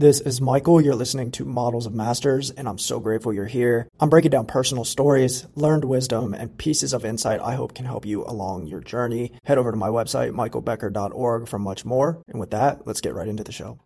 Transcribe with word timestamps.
This 0.00 0.20
is 0.20 0.40
Michael. 0.40 0.80
You're 0.80 0.94
listening 0.94 1.32
to 1.32 1.44
Models 1.44 1.84
of 1.84 1.92
Masters, 1.92 2.52
and 2.52 2.68
I'm 2.68 2.78
so 2.78 3.00
grateful 3.00 3.32
you're 3.32 3.46
here. 3.46 3.88
I'm 3.98 4.08
breaking 4.08 4.30
down 4.30 4.46
personal 4.46 4.84
stories, 4.84 5.48
learned 5.56 5.84
wisdom, 5.84 6.34
and 6.34 6.56
pieces 6.56 6.92
of 6.92 7.04
insight 7.04 7.40
I 7.40 7.56
hope 7.56 7.74
can 7.74 7.84
help 7.84 8.06
you 8.06 8.24
along 8.24 8.68
your 8.68 8.78
journey. 8.78 9.32
Head 9.42 9.58
over 9.58 9.72
to 9.72 9.76
my 9.76 9.88
website, 9.88 10.30
michaelbecker.org, 10.30 11.48
for 11.48 11.58
much 11.58 11.84
more. 11.84 12.22
And 12.28 12.38
with 12.38 12.52
that, 12.52 12.86
let's 12.86 13.00
get 13.00 13.12
right 13.12 13.26
into 13.26 13.42
the 13.42 13.50
show. 13.50 13.80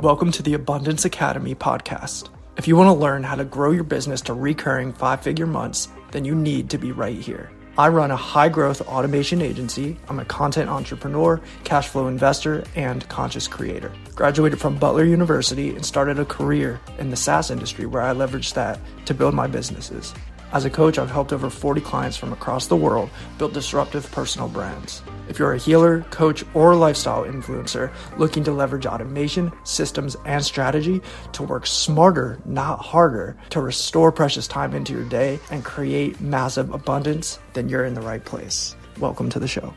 Welcome 0.00 0.32
to 0.32 0.42
the 0.42 0.54
Abundance 0.54 1.04
Academy 1.04 1.54
podcast. 1.54 2.30
If 2.58 2.66
you 2.66 2.74
want 2.74 2.88
to 2.88 3.00
learn 3.00 3.22
how 3.22 3.36
to 3.36 3.44
grow 3.44 3.70
your 3.70 3.84
business 3.84 4.20
to 4.22 4.34
recurring 4.34 4.92
five 4.92 5.22
figure 5.22 5.46
months, 5.46 5.86
then 6.10 6.24
you 6.24 6.34
need 6.34 6.68
to 6.70 6.76
be 6.76 6.90
right 6.90 7.16
here. 7.16 7.52
I 7.78 7.86
run 7.86 8.10
a 8.10 8.16
high 8.16 8.48
growth 8.48 8.80
automation 8.80 9.40
agency. 9.40 9.96
I'm 10.08 10.18
a 10.18 10.24
content 10.24 10.68
entrepreneur, 10.68 11.40
cash 11.62 11.86
flow 11.86 12.08
investor, 12.08 12.64
and 12.74 13.08
conscious 13.08 13.46
creator. 13.46 13.92
Graduated 14.16 14.58
from 14.58 14.76
Butler 14.76 15.04
University 15.04 15.70
and 15.70 15.86
started 15.86 16.18
a 16.18 16.24
career 16.24 16.80
in 16.98 17.10
the 17.10 17.16
SaaS 17.16 17.52
industry 17.52 17.86
where 17.86 18.02
I 18.02 18.12
leveraged 18.12 18.54
that 18.54 18.80
to 19.06 19.14
build 19.14 19.34
my 19.34 19.46
businesses. 19.46 20.12
As 20.50 20.64
a 20.64 20.70
coach, 20.70 20.98
I've 20.98 21.10
helped 21.10 21.34
over 21.34 21.50
40 21.50 21.82
clients 21.82 22.16
from 22.16 22.32
across 22.32 22.68
the 22.68 22.76
world 22.76 23.10
build 23.36 23.52
disruptive 23.52 24.10
personal 24.10 24.48
brands. 24.48 25.02
If 25.28 25.38
you're 25.38 25.52
a 25.52 25.58
healer, 25.58 26.00
coach, 26.04 26.42
or 26.54 26.74
lifestyle 26.74 27.24
influencer 27.24 27.92
looking 28.16 28.44
to 28.44 28.52
leverage 28.52 28.86
automation, 28.86 29.52
systems, 29.64 30.16
and 30.24 30.42
strategy 30.42 31.02
to 31.32 31.42
work 31.42 31.66
smarter, 31.66 32.38
not 32.46 32.78
harder, 32.78 33.36
to 33.50 33.60
restore 33.60 34.10
precious 34.10 34.48
time 34.48 34.72
into 34.72 34.94
your 34.94 35.04
day 35.04 35.38
and 35.50 35.66
create 35.66 36.18
massive 36.22 36.72
abundance, 36.72 37.38
then 37.52 37.68
you're 37.68 37.84
in 37.84 37.92
the 37.92 38.00
right 38.00 38.24
place. 38.24 38.74
Welcome 38.98 39.28
to 39.30 39.38
the 39.38 39.48
show. 39.48 39.74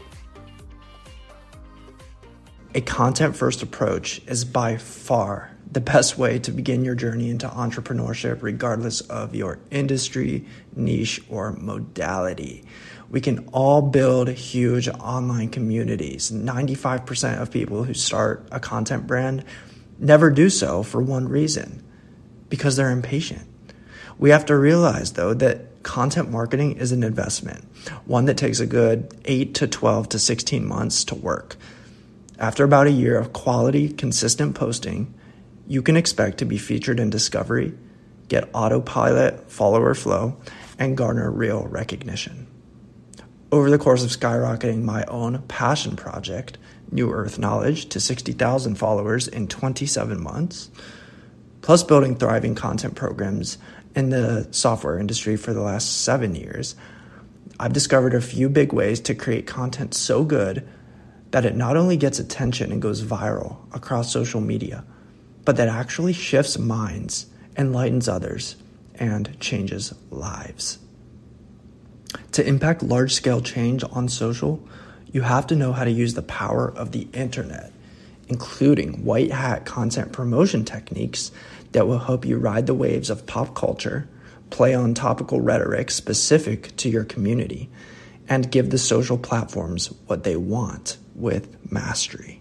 A 2.75 2.81
content 2.81 3.36
first 3.36 3.61
approach 3.61 4.22
is 4.25 4.45
by 4.45 4.77
far 4.77 5.50
the 5.72 5.81
best 5.81 6.17
way 6.17 6.38
to 6.39 6.52
begin 6.52 6.83
your 6.83 6.95
journey 6.95 7.30
into 7.30 7.47
entrepreneurship, 7.47 8.41
regardless 8.41 9.02
of 9.02 9.33
your 9.33 9.59
industry, 9.72 10.45
niche, 10.75 11.22
or 11.30 11.53
modality. 11.53 12.64
We 13.09 13.22
can 13.22 13.47
all 13.53 13.81
build 13.81 14.30
huge 14.30 14.88
online 14.89 15.49
communities. 15.49 16.31
95% 16.31 17.42
of 17.42 17.52
people 17.52 17.83
who 17.83 17.94
start 17.94 18.47
a 18.52 18.59
content 18.59 19.08
brand 19.08 19.45
never 19.97 20.30
do 20.30 20.49
so 20.49 20.83
for 20.83 21.02
one 21.02 21.27
reason 21.27 21.83
because 22.49 22.75
they're 22.75 22.92
impatient. 22.92 23.47
We 24.17 24.30
have 24.31 24.45
to 24.47 24.58
realize, 24.58 25.14
though, 25.14 25.33
that 25.36 25.83
content 25.83 26.30
marketing 26.30 26.77
is 26.77 26.92
an 26.92 27.03
investment, 27.03 27.64
one 28.05 28.25
that 28.25 28.38
takes 28.38 28.59
a 28.59 28.66
good 28.66 29.17
8 29.25 29.55
to 29.55 29.67
12 29.67 30.09
to 30.09 30.19
16 30.19 30.66
months 30.66 31.05
to 31.05 31.16
work. 31.16 31.55
After 32.38 32.64
about 32.64 32.88
a 32.88 32.92
year 32.92 33.17
of 33.17 33.33
quality, 33.33 33.89
consistent 33.89 34.55
posting, 34.55 35.14
you 35.72 35.81
can 35.81 35.95
expect 35.95 36.38
to 36.38 36.44
be 36.44 36.58
featured 36.58 37.00
in 37.00 37.09
Discovery, 37.09 37.72
get 38.27 38.50
autopilot 38.53 39.50
follower 39.50 39.94
flow, 39.94 40.36
and 40.77 40.97
garner 40.97 41.31
real 41.31 41.66
recognition. 41.66 42.45
Over 43.53 43.69
the 43.69 43.77
course 43.77 44.03
of 44.03 44.09
skyrocketing 44.09 44.83
my 44.83 45.05
own 45.05 45.44
passion 45.44 45.95
project, 45.95 46.58
New 46.92 47.09
Earth 47.09 47.39
Knowledge, 47.39 47.86
to 47.86 48.02
60,000 48.02 48.75
followers 48.75 49.30
in 49.30 49.47
27 49.47 50.22
months, 50.22 50.69
plus 51.61 51.83
building 51.83 52.17
thriving 52.17 52.53
content 52.53 52.95
programs 52.95 53.58
in 53.95 54.09
the 54.09 54.49
software 54.52 54.99
industry 54.99 55.38
for 55.38 55.53
the 55.53 55.61
last 55.61 56.02
seven 56.02 56.36
years, 56.36 56.75
I've 57.61 57.72
discovered 57.72 58.14
a 58.14 58.19
few 58.19 58.49
big 58.49 58.73
ways 58.73 58.99
to 58.99 59.16
create 59.16 59.47
content 59.47 59.94
so 59.94 60.25
good 60.25 60.67
that 61.30 61.45
it 61.45 61.55
not 61.55 61.77
only 61.77 61.95
gets 61.95 62.19
attention 62.19 62.73
and 62.73 62.81
goes 62.81 63.03
viral 63.03 63.73
across 63.73 64.11
social 64.11 64.42
media 64.42 64.83
but 65.45 65.57
that 65.57 65.67
actually 65.67 66.13
shifts 66.13 66.57
minds, 66.57 67.27
enlightens 67.57 68.07
others, 68.07 68.55
and 68.95 69.39
changes 69.39 69.93
lives. 70.09 70.79
To 72.33 72.45
impact 72.45 72.83
large 72.83 73.13
scale 73.13 73.41
change 73.41 73.83
on 73.91 74.09
social, 74.09 74.65
you 75.11 75.21
have 75.21 75.47
to 75.47 75.55
know 75.55 75.73
how 75.73 75.83
to 75.83 75.91
use 75.91 76.13
the 76.13 76.21
power 76.21 76.71
of 76.71 76.91
the 76.91 77.07
internet, 77.13 77.71
including 78.27 79.03
white 79.03 79.31
hat 79.31 79.65
content 79.65 80.11
promotion 80.13 80.63
techniques 80.63 81.31
that 81.71 81.87
will 81.87 81.99
help 81.99 82.25
you 82.25 82.37
ride 82.37 82.67
the 82.67 82.73
waves 82.73 83.09
of 83.09 83.25
pop 83.25 83.55
culture, 83.55 84.08
play 84.49 84.73
on 84.73 84.93
topical 84.93 85.41
rhetoric 85.41 85.89
specific 85.91 86.75
to 86.77 86.89
your 86.89 87.03
community, 87.03 87.69
and 88.27 88.52
give 88.52 88.69
the 88.69 88.77
social 88.77 89.17
platforms 89.17 89.87
what 90.08 90.23
they 90.23 90.35
want 90.35 90.97
with 91.15 91.71
mastery. 91.71 92.40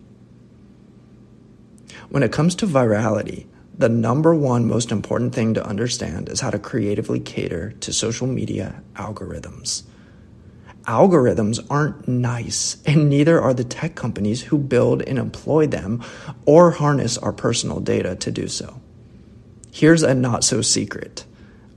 When 2.10 2.25
it 2.25 2.32
comes 2.32 2.56
to 2.56 2.66
virality, 2.66 3.47
the 3.78 3.88
number 3.88 4.34
one 4.34 4.66
most 4.66 4.91
important 4.91 5.32
thing 5.32 5.54
to 5.54 5.65
understand 5.65 6.28
is 6.28 6.41
how 6.41 6.50
to 6.50 6.59
creatively 6.59 7.21
cater 7.21 7.71
to 7.81 7.93
social 7.93 8.26
media 8.26 8.82
algorithms. 8.97 9.84
Algorithms 10.82 11.65
aren't 11.71 12.09
nice, 12.09 12.82
and 12.84 13.09
neither 13.09 13.41
are 13.41 13.54
the 13.54 13.62
tech 13.62 13.94
companies 13.94 14.43
who 14.43 14.59
build 14.59 15.03
and 15.03 15.21
employ 15.21 15.69
them 15.69 16.03
or 16.47 16.72
harness 16.72 17.16
our 17.16 17.32
personal 17.32 17.78
data 17.78 18.16
to 18.16 18.32
do 18.32 18.48
so. 18.48 18.81
Here's 19.71 20.03
a 20.03 20.12
not 20.12 20.42
so 20.42 20.62
secret 20.62 21.25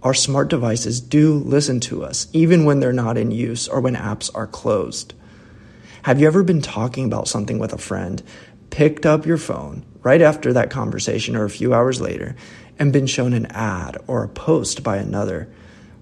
our 0.01 0.15
smart 0.15 0.49
devices 0.49 0.99
do 0.99 1.35
listen 1.35 1.79
to 1.79 2.03
us, 2.03 2.27
even 2.33 2.65
when 2.65 2.79
they're 2.79 2.91
not 2.91 3.17
in 3.17 3.29
use 3.31 3.67
or 3.67 3.79
when 3.79 3.95
apps 3.95 4.31
are 4.33 4.47
closed. 4.47 5.13
Have 6.01 6.19
you 6.19 6.27
ever 6.27 6.43
been 6.43 6.61
talking 6.61 7.05
about 7.05 7.29
something 7.29 7.59
with 7.59 7.71
a 7.71 7.77
friend, 7.77 8.21
picked 8.69 9.05
up 9.05 9.25
your 9.25 9.37
phone, 9.37 9.85
right 10.03 10.21
after 10.21 10.53
that 10.53 10.69
conversation 10.69 11.35
or 11.35 11.45
a 11.45 11.49
few 11.49 11.73
hours 11.73 11.99
later 11.99 12.35
and 12.77 12.93
been 12.93 13.07
shown 13.07 13.33
an 13.33 13.45
ad 13.47 13.97
or 14.07 14.23
a 14.23 14.29
post 14.29 14.83
by 14.83 14.97
another 14.97 15.49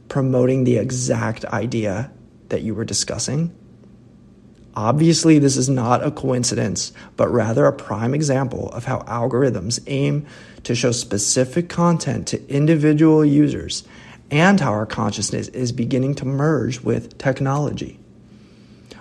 promoting 0.09 0.63
the 0.63 0.77
exact 0.77 1.45
idea 1.45 2.11
that 2.49 2.61
you 2.61 2.75
were 2.75 2.83
discussing? 2.83 3.55
Obviously, 4.75 5.37
this 5.37 5.57
is 5.57 5.69
not 5.69 6.05
a 6.05 6.11
coincidence, 6.11 6.93
but 7.17 7.27
rather 7.27 7.65
a 7.65 7.73
prime 7.73 8.13
example 8.13 8.69
of 8.69 8.85
how 8.85 8.99
algorithms 9.01 9.79
aim 9.87 10.25
to 10.63 10.75
show 10.75 10.91
specific 10.91 11.67
content 11.67 12.27
to 12.27 12.49
individual 12.49 13.25
users 13.25 13.83
and 14.29 14.61
how 14.61 14.71
our 14.71 14.85
consciousness 14.85 15.49
is 15.49 15.73
beginning 15.73 16.15
to 16.15 16.25
merge 16.25 16.79
with 16.79 17.17
technology. 17.17 17.99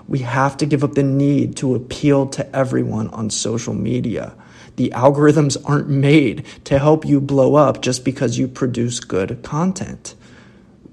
We 0.08 0.20
have 0.20 0.56
to 0.56 0.66
give 0.66 0.82
up 0.82 0.94
the 0.94 1.04
need 1.04 1.56
to 1.58 1.76
appeal 1.76 2.26
to 2.30 2.56
everyone 2.56 3.08
on 3.10 3.30
social 3.30 3.74
media 3.74 4.34
the 4.80 4.88
algorithms 4.96 5.58
aren't 5.66 5.90
made 5.90 6.42
to 6.64 6.78
help 6.78 7.04
you 7.04 7.20
blow 7.20 7.54
up 7.54 7.82
just 7.82 8.02
because 8.02 8.38
you 8.38 8.48
produce 8.48 8.98
good 8.98 9.42
content. 9.42 10.14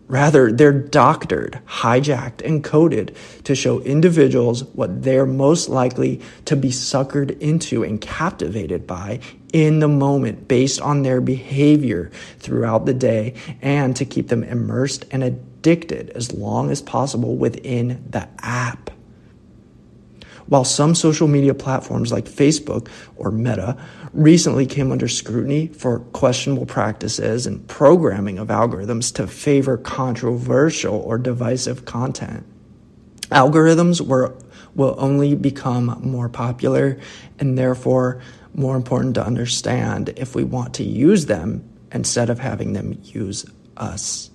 Rather, 0.10 0.52
they're 0.52 0.74
doctored, 0.74 1.62
hijacked, 1.66 2.46
and 2.46 2.66
coded 2.66 3.16
to 3.46 3.56
show 3.56 3.80
individuals 3.80 4.66
what 4.66 5.04
they're 5.04 5.26
most 5.26 5.70
likely 5.70 6.20
to 6.44 6.58
be 6.58 6.68
suckered 6.68 7.40
into 7.40 7.82
and 7.82 8.02
captivated 8.02 8.86
by 8.86 9.22
in 9.54 9.80
the 9.80 9.88
moment 9.88 10.50
based 10.50 10.82
on 10.82 11.04
their 11.04 11.22
behavior 11.22 12.12
throughout 12.40 12.86
the 12.86 12.94
day 12.94 13.36
and 13.62 13.96
to 13.96 14.04
keep 14.04 14.28
them 14.28 14.44
immersed 14.44 15.06
and 15.12 15.24
addicted 15.24 16.10
as 16.10 16.34
long 16.34 16.72
as 16.72 16.82
possible 16.82 17.38
within 17.38 18.04
the 18.10 18.28
app. 18.40 18.90
While 20.48 20.64
some 20.64 20.96
social 20.96 21.28
media 21.28 21.54
platforms 21.54 22.12
like 22.12 22.26
Facebook 22.26 22.88
or 23.18 23.32
Meta 23.32 23.78
recently 24.14 24.66
came 24.66 24.92
under 24.92 25.08
scrutiny 25.08 25.68
for 25.68 26.00
questionable 26.00 26.66
practices 26.66 27.46
and 27.46 27.68
programming 27.68 28.40
of 28.40 28.48
algorithms 28.48 29.14
to 29.16 29.28
favor 29.28 29.78
controversial 29.78 30.96
or 30.96 31.18
divisive 31.18 31.86
content, 31.86 32.46
algorithms 33.30 34.00
were, 34.00 34.36
will 34.74 34.96
only 34.98 35.36
become 35.36 36.00
more 36.02 36.30
popular 36.30 36.98
and 37.40 37.58
therefore 37.58 38.22
more 38.54 38.76
important 38.76 39.16
to 39.16 39.26
understand 39.26 40.14
if 40.16 40.34
we 40.34 40.44
want 40.44 40.74
to 40.76 40.84
use 40.84 41.26
them 41.26 41.68
instead 41.92 42.30
of 42.30 42.40
having 42.40 42.74
them 42.74 42.98
use 43.04 43.46
us. 43.76 44.30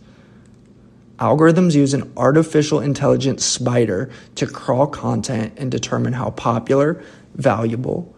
Algorithms 1.22 1.76
use 1.76 1.94
an 1.94 2.12
artificial 2.16 2.80
intelligence 2.80 3.44
spider 3.44 4.10
to 4.34 4.44
crawl 4.44 4.88
content 4.88 5.52
and 5.56 5.70
determine 5.70 6.14
how 6.14 6.30
popular, 6.30 7.00
valuable, 7.36 8.12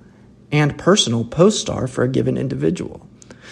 and 0.50 0.78
personal 0.78 1.22
posts 1.22 1.68
are 1.68 1.86
for 1.86 2.02
a 2.02 2.08
given 2.08 2.38
individual. 2.38 3.06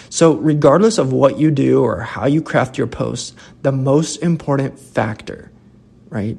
So, 0.09 0.37
regardless 0.37 0.97
of 0.97 1.13
what 1.13 1.39
you 1.39 1.51
do 1.51 1.83
or 1.83 2.01
how 2.01 2.25
you 2.25 2.41
craft 2.41 2.79
your 2.79 2.87
posts, 2.87 3.35
the 3.61 3.73
most 3.73 4.23
important 4.23 4.79
factor, 4.79 5.53
right, 6.09 6.39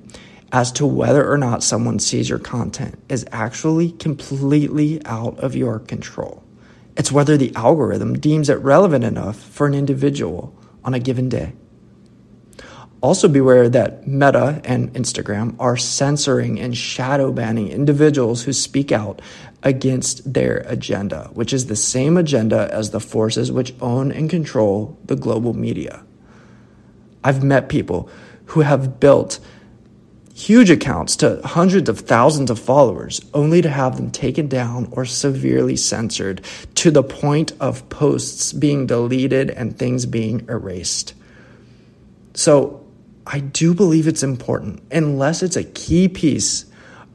as 0.51 0.71
to 0.71 0.85
whether 0.87 1.31
or 1.31 1.37
not 1.37 1.61
someone 1.61 1.99
sees 1.99 2.27
your 2.27 2.39
content 2.39 2.97
is 3.09 3.27
actually 3.31 3.91
completely 3.91 5.05
out 5.05 5.37
of 5.37 5.55
your 5.55 5.77
control. 5.77 6.43
It's 6.97 7.11
whether 7.11 7.37
the 7.37 7.53
algorithm 7.55 8.17
deems 8.17 8.49
it 8.49 8.57
relevant 8.57 9.03
enough 9.03 9.39
for 9.39 9.67
an 9.67 9.75
individual 9.75 10.55
on 10.83 10.95
a 10.95 10.99
given 10.99 11.29
day. 11.29 11.53
Also, 13.03 13.27
beware 13.27 13.67
that 13.67 14.07
Meta 14.07 14.61
and 14.63 14.93
Instagram 14.93 15.57
are 15.59 15.75
censoring 15.75 16.57
and 16.57 16.75
shadow 16.75 17.33
banning 17.33 17.67
individuals 17.67 18.43
who 18.43 18.53
speak 18.53 18.93
out 18.93 19.21
against 19.61 20.33
their 20.33 20.63
agenda, 20.67 21.29
which 21.33 21.51
is 21.51 21.65
the 21.65 21.75
same 21.75 22.15
agenda 22.15 22.69
as 22.71 22.91
the 22.91 23.01
forces 23.01 23.51
which 23.51 23.75
own 23.81 24.09
and 24.13 24.29
control 24.29 24.97
the 25.03 25.17
global 25.17 25.53
media. 25.53 26.01
I've 27.25 27.43
met 27.43 27.67
people 27.67 28.09
who 28.45 28.61
have 28.61 29.01
built 29.01 29.37
huge 30.33 30.69
accounts 30.69 31.17
to 31.17 31.41
hundreds 31.43 31.89
of 31.89 31.99
thousands 31.99 32.49
of 32.49 32.57
followers 32.57 33.19
only 33.33 33.61
to 33.61 33.69
have 33.69 33.97
them 33.97 34.11
taken 34.11 34.47
down 34.47 34.87
or 34.91 35.03
severely 35.03 35.75
censored 35.75 36.41
to 36.75 36.89
the 36.89 37.03
point 37.03 37.51
of 37.59 37.89
posts 37.89 38.53
being 38.53 38.87
deleted 38.87 39.49
and 39.49 39.77
things 39.77 40.05
being 40.05 40.45
erased. 40.47 41.13
So, 42.33 42.82
I 43.25 43.39
do 43.39 43.73
believe 43.73 44.07
it's 44.07 44.23
important, 44.23 44.81
unless 44.91 45.43
it's 45.43 45.55
a 45.55 45.63
key 45.63 46.07
piece 46.07 46.65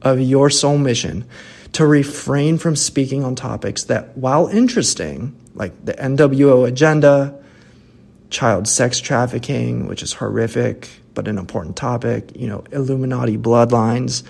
of 0.01 0.19
your 0.19 0.49
soul 0.49 0.77
mission, 0.77 1.25
to 1.73 1.85
refrain 1.85 2.57
from 2.57 2.75
speaking 2.75 3.23
on 3.23 3.35
topics 3.35 3.83
that, 3.85 4.17
while 4.17 4.47
interesting, 4.47 5.35
like 5.53 5.85
the 5.85 5.93
NWO 5.93 6.67
agenda, 6.67 7.39
child 8.29 8.67
sex 8.67 8.99
trafficking, 8.99 9.87
which 9.87 10.01
is 10.01 10.13
horrific 10.13 10.89
but 11.13 11.27
an 11.27 11.37
important 11.37 11.75
topic, 11.75 12.31
you 12.35 12.47
know, 12.47 12.63
Illuminati 12.71 13.37
bloodlines, 13.37 14.23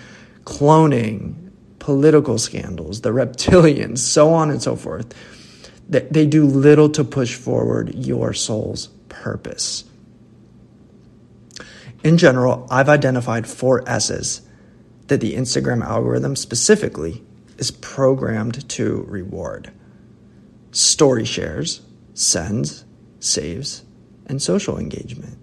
cloning, 0.43 1.35
political 1.79 2.37
scandals, 2.37 3.01
the 3.01 3.09
reptilians, 3.09 3.99
so 3.99 4.33
on 4.33 4.49
and 4.49 4.61
so 4.61 4.75
forth, 4.75 5.13
that 5.89 6.13
they 6.13 6.25
do 6.25 6.45
little 6.45 6.89
to 6.89 7.03
push 7.03 7.35
forward 7.35 7.93
your 7.95 8.33
soul's 8.33 8.87
purpose. 9.09 9.83
In 12.03 12.17
general, 12.17 12.65
I've 12.69 12.89
identified 12.89 13.47
four 13.47 13.87
S's 13.87 14.41
that 15.07 15.19
the 15.19 15.35
Instagram 15.35 15.83
algorithm 15.83 16.35
specifically 16.35 17.23
is 17.57 17.71
programmed 17.71 18.67
to 18.69 19.03
reward 19.07 19.71
story 20.71 21.25
shares, 21.25 21.81
sends, 22.13 22.85
saves, 23.19 23.83
and 24.27 24.39
social 24.39 24.77
engagement. 24.77 25.37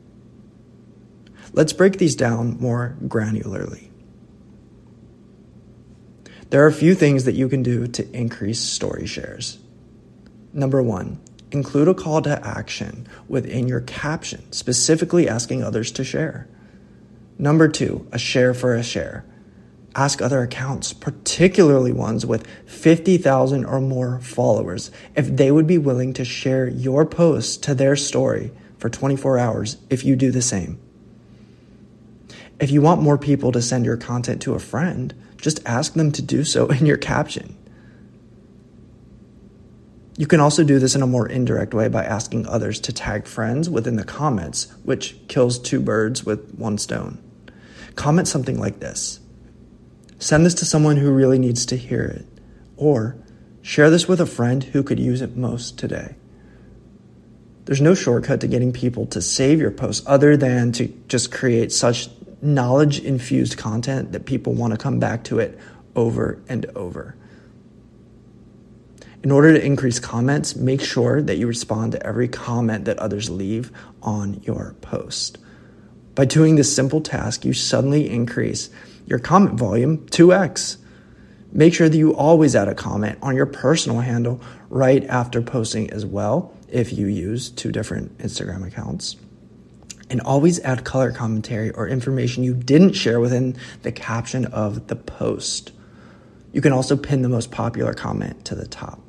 Let's 1.52 1.72
break 1.72 1.98
these 1.98 2.14
down 2.14 2.58
more 2.60 2.96
granularly. 3.02 3.90
There 6.50 6.62
are 6.62 6.68
a 6.68 6.72
few 6.72 6.94
things 6.94 7.24
that 7.24 7.34
you 7.34 7.48
can 7.48 7.64
do 7.64 7.88
to 7.88 8.08
increase 8.16 8.60
story 8.60 9.06
shares. 9.06 9.58
Number 10.52 10.80
one, 10.80 11.20
Include 11.52 11.88
a 11.88 11.94
call 11.94 12.22
to 12.22 12.46
action 12.46 13.06
within 13.28 13.68
your 13.68 13.80
caption, 13.80 14.50
specifically 14.52 15.28
asking 15.28 15.62
others 15.62 15.90
to 15.92 16.04
share. 16.04 16.48
Number 17.38 17.68
two, 17.68 18.06
a 18.12 18.18
share 18.18 18.54
for 18.54 18.74
a 18.74 18.82
share. 18.82 19.24
Ask 19.94 20.20
other 20.20 20.42
accounts, 20.42 20.92
particularly 20.92 21.92
ones 21.92 22.26
with 22.26 22.46
50,000 22.66 23.64
or 23.64 23.80
more 23.80 24.20
followers, 24.20 24.90
if 25.14 25.28
they 25.28 25.50
would 25.50 25.66
be 25.66 25.78
willing 25.78 26.12
to 26.14 26.24
share 26.24 26.68
your 26.68 27.06
post 27.06 27.62
to 27.62 27.74
their 27.74 27.96
story 27.96 28.50
for 28.78 28.90
24 28.90 29.38
hours 29.38 29.78
if 29.88 30.04
you 30.04 30.16
do 30.16 30.30
the 30.30 30.42
same. 30.42 30.78
If 32.60 32.70
you 32.70 32.82
want 32.82 33.02
more 33.02 33.18
people 33.18 33.52
to 33.52 33.62
send 33.62 33.84
your 33.84 33.96
content 33.96 34.42
to 34.42 34.54
a 34.54 34.58
friend, 34.58 35.14
just 35.36 35.66
ask 35.66 35.94
them 35.94 36.12
to 36.12 36.22
do 36.22 36.44
so 36.44 36.66
in 36.66 36.86
your 36.86 36.96
caption. 36.96 37.55
You 40.18 40.26
can 40.26 40.40
also 40.40 40.64
do 40.64 40.78
this 40.78 40.94
in 40.94 41.02
a 41.02 41.06
more 41.06 41.28
indirect 41.28 41.74
way 41.74 41.88
by 41.88 42.04
asking 42.04 42.46
others 42.46 42.80
to 42.80 42.92
tag 42.92 43.26
friends 43.26 43.68
within 43.68 43.96
the 43.96 44.04
comments, 44.04 44.72
which 44.82 45.16
kills 45.28 45.58
two 45.58 45.80
birds 45.80 46.24
with 46.24 46.54
one 46.54 46.78
stone. 46.78 47.22
Comment 47.96 48.26
something 48.26 48.58
like 48.58 48.80
this 48.80 49.20
Send 50.18 50.46
this 50.46 50.54
to 50.54 50.64
someone 50.64 50.96
who 50.96 51.10
really 51.10 51.38
needs 51.38 51.66
to 51.66 51.76
hear 51.76 52.04
it, 52.04 52.26
or 52.76 53.16
share 53.60 53.90
this 53.90 54.08
with 54.08 54.20
a 54.20 54.26
friend 54.26 54.64
who 54.64 54.82
could 54.82 54.98
use 54.98 55.20
it 55.20 55.36
most 55.36 55.78
today. 55.78 56.16
There's 57.66 57.82
no 57.82 57.94
shortcut 57.94 58.40
to 58.40 58.46
getting 58.46 58.72
people 58.72 59.06
to 59.06 59.20
save 59.20 59.60
your 59.60 59.72
post 59.72 60.06
other 60.06 60.36
than 60.36 60.72
to 60.72 60.86
just 61.08 61.32
create 61.32 61.72
such 61.72 62.08
knowledge 62.40 63.00
infused 63.00 63.58
content 63.58 64.12
that 64.12 64.24
people 64.24 64.54
want 64.54 64.72
to 64.72 64.78
come 64.78 64.98
back 64.98 65.24
to 65.24 65.40
it 65.40 65.58
over 65.94 66.40
and 66.48 66.64
over. 66.76 67.16
In 69.26 69.32
order 69.32 69.52
to 69.52 69.66
increase 69.66 69.98
comments, 69.98 70.54
make 70.54 70.80
sure 70.80 71.20
that 71.20 71.36
you 71.36 71.48
respond 71.48 71.90
to 71.90 72.06
every 72.06 72.28
comment 72.28 72.84
that 72.84 73.00
others 73.00 73.28
leave 73.28 73.72
on 74.00 74.40
your 74.44 74.76
post. 74.82 75.38
By 76.14 76.26
doing 76.26 76.54
this 76.54 76.72
simple 76.72 77.00
task, 77.00 77.44
you 77.44 77.52
suddenly 77.52 78.08
increase 78.08 78.70
your 79.04 79.18
comment 79.18 79.58
volume 79.58 80.06
2x. 80.10 80.76
Make 81.50 81.74
sure 81.74 81.88
that 81.88 81.98
you 81.98 82.14
always 82.14 82.54
add 82.54 82.68
a 82.68 82.74
comment 82.76 83.18
on 83.20 83.34
your 83.34 83.46
personal 83.46 83.98
handle 83.98 84.40
right 84.70 85.02
after 85.06 85.42
posting 85.42 85.90
as 85.90 86.06
well, 86.06 86.54
if 86.68 86.92
you 86.92 87.08
use 87.08 87.50
two 87.50 87.72
different 87.72 88.16
Instagram 88.18 88.64
accounts. 88.64 89.16
And 90.08 90.20
always 90.20 90.60
add 90.60 90.84
color 90.84 91.10
commentary 91.10 91.72
or 91.72 91.88
information 91.88 92.44
you 92.44 92.54
didn't 92.54 92.92
share 92.92 93.18
within 93.18 93.56
the 93.82 93.90
caption 93.90 94.44
of 94.44 94.86
the 94.86 94.94
post. 94.94 95.72
You 96.52 96.60
can 96.60 96.72
also 96.72 96.96
pin 96.96 97.22
the 97.22 97.28
most 97.28 97.50
popular 97.50 97.92
comment 97.92 98.44
to 98.44 98.54
the 98.54 98.68
top. 98.68 99.05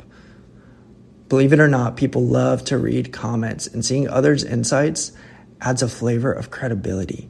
Believe 1.29 1.51
it 1.51 1.59
or 1.59 1.67
not, 1.67 1.97
people 1.97 2.25
love 2.25 2.63
to 2.65 2.77
read 2.77 3.11
comments, 3.11 3.67
and 3.67 3.83
seeing 3.83 4.07
others' 4.07 4.43
insights 4.43 5.11
adds 5.59 5.81
a 5.81 5.89
flavor 5.89 6.31
of 6.31 6.51
credibility. 6.51 7.29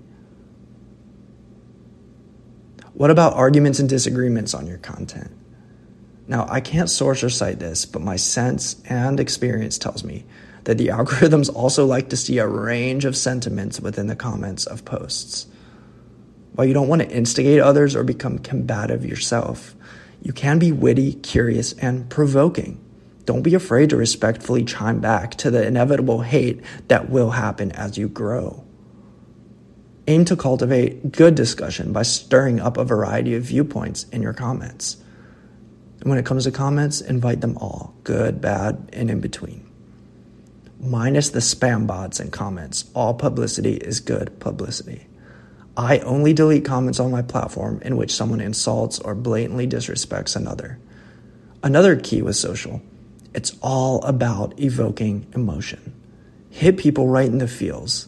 What 2.94 3.12
about 3.12 3.34
arguments 3.34 3.80
and 3.80 3.88
disagreements 3.88 4.54
on 4.54 4.68
your 4.68 4.80
content? 4.80 5.32
Now, 6.28 6.46
I 6.50 6.62
can't 6.62 6.90
source 6.90 7.24
or 7.24 7.30
cite 7.30 7.60
this, 7.60 7.86
but 7.86 8.02
my 8.02 8.18
sense 8.18 8.82
and 8.90 9.20
experience 9.20 9.78
tells 9.78 10.04
me 10.04 10.26
that 10.66 10.78
the 10.78 10.88
algorithms 10.94 11.54
also 11.54 11.86
like 11.86 12.10
to 12.10 12.18
see 12.18 12.38
a 12.40 12.48
range 12.48 13.06
of 13.06 13.16
sentiments 13.16 13.80
within 13.80 14.08
the 14.08 14.16
comments 14.16 14.66
of 14.66 14.84
posts. 14.84 15.48
While 16.54 16.68
you 16.68 16.74
don't 16.74 16.88
want 16.88 17.04
to 17.04 17.10
instigate 17.10 17.60
others 17.60 17.96
or 17.96 18.04
become 18.04 18.40
combative 18.40 19.06
yourself, 19.06 19.76
you 20.22 20.34
can 20.34 20.60
be 20.60 20.72
witty, 20.72 21.14
curious, 21.14 21.74
and 21.74 22.10
provoking. 22.10 22.84
Don't 23.28 23.42
be 23.42 23.56
afraid 23.56 23.90
to 23.90 23.98
respectfully 23.98 24.64
chime 24.64 25.02
back 25.02 25.36
to 25.36 25.52
the 25.52 25.68
inevitable 25.68 26.22
hate 26.22 26.62
that 26.88 27.10
will 27.10 27.32
happen 27.32 27.74
as 27.74 27.98
you 27.98 28.08
grow. 28.08 28.64
Aim 30.08 30.24
to 30.24 30.38
cultivate 30.38 31.12
good 31.12 31.36
discussion 31.36 31.92
by 31.92 32.04
stirring 32.04 32.62
up 32.62 32.78
a 32.78 32.86
variety 32.86 33.36
of 33.36 33.44
viewpoints 33.44 34.06
in 34.14 34.22
your 34.22 34.32
comments. 34.32 34.96
And 36.00 36.10
when 36.10 36.18
it 36.18 36.26
comes 36.26 36.46
to 36.46 36.52
comments, 36.52 37.02
invite 37.02 37.42
them 37.42 37.58
all 37.58 37.94
good, 38.06 38.40
bad, 38.40 38.90
and 38.94 39.12
in 39.12 39.20
between. 39.20 39.70
Minus 40.80 41.32
the 41.32 41.40
spam 41.40 41.86
bots 41.86 42.22
and 42.22 42.32
comments, 42.32 42.90
all 42.94 43.14
publicity 43.14 43.74
is 43.74 44.00
good 44.00 44.40
publicity. 44.40 45.06
I 45.76 46.00
only 46.00 46.32
delete 46.32 46.64
comments 46.64 47.02
on 47.02 47.12
my 47.12 47.24
platform 47.24 47.82
in 47.84 47.98
which 47.98 48.16
someone 48.16 48.40
insults 48.40 49.00
or 49.00 49.14
blatantly 49.14 49.68
disrespects 49.68 50.38
another. 50.38 50.80
Another 51.62 51.98
key 51.98 52.22
with 52.22 52.38
social 52.38 52.82
it's 53.38 53.56
all 53.62 54.02
about 54.02 54.60
evoking 54.60 55.28
emotion. 55.36 55.94
Hit 56.50 56.76
people 56.78 57.08
right 57.08 57.28
in 57.28 57.38
the 57.38 57.48
feels. 57.48 58.08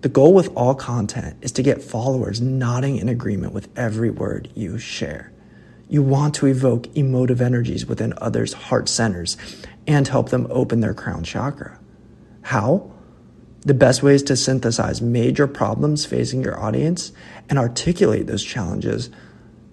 The 0.00 0.08
goal 0.08 0.32
with 0.32 0.48
all 0.56 0.74
content 0.74 1.36
is 1.42 1.52
to 1.52 1.62
get 1.62 1.82
followers 1.82 2.40
nodding 2.40 2.96
in 2.96 3.10
agreement 3.10 3.52
with 3.52 3.68
every 3.76 4.08
word 4.08 4.50
you 4.54 4.78
share. 4.78 5.34
You 5.86 6.02
want 6.02 6.34
to 6.36 6.46
evoke 6.46 6.96
emotive 6.96 7.42
energies 7.42 7.84
within 7.84 8.14
others' 8.16 8.54
heart 8.54 8.88
centers 8.88 9.36
and 9.86 10.08
help 10.08 10.30
them 10.30 10.46
open 10.48 10.80
their 10.80 10.94
crown 10.94 11.22
chakra. 11.22 11.78
How? 12.40 12.90
The 13.66 13.74
best 13.74 14.02
way 14.02 14.14
is 14.14 14.22
to 14.24 14.36
synthesize 14.36 15.02
major 15.02 15.46
problems 15.46 16.06
facing 16.06 16.42
your 16.42 16.58
audience 16.58 17.12
and 17.50 17.58
articulate 17.58 18.28
those 18.28 18.44
challenges 18.44 19.10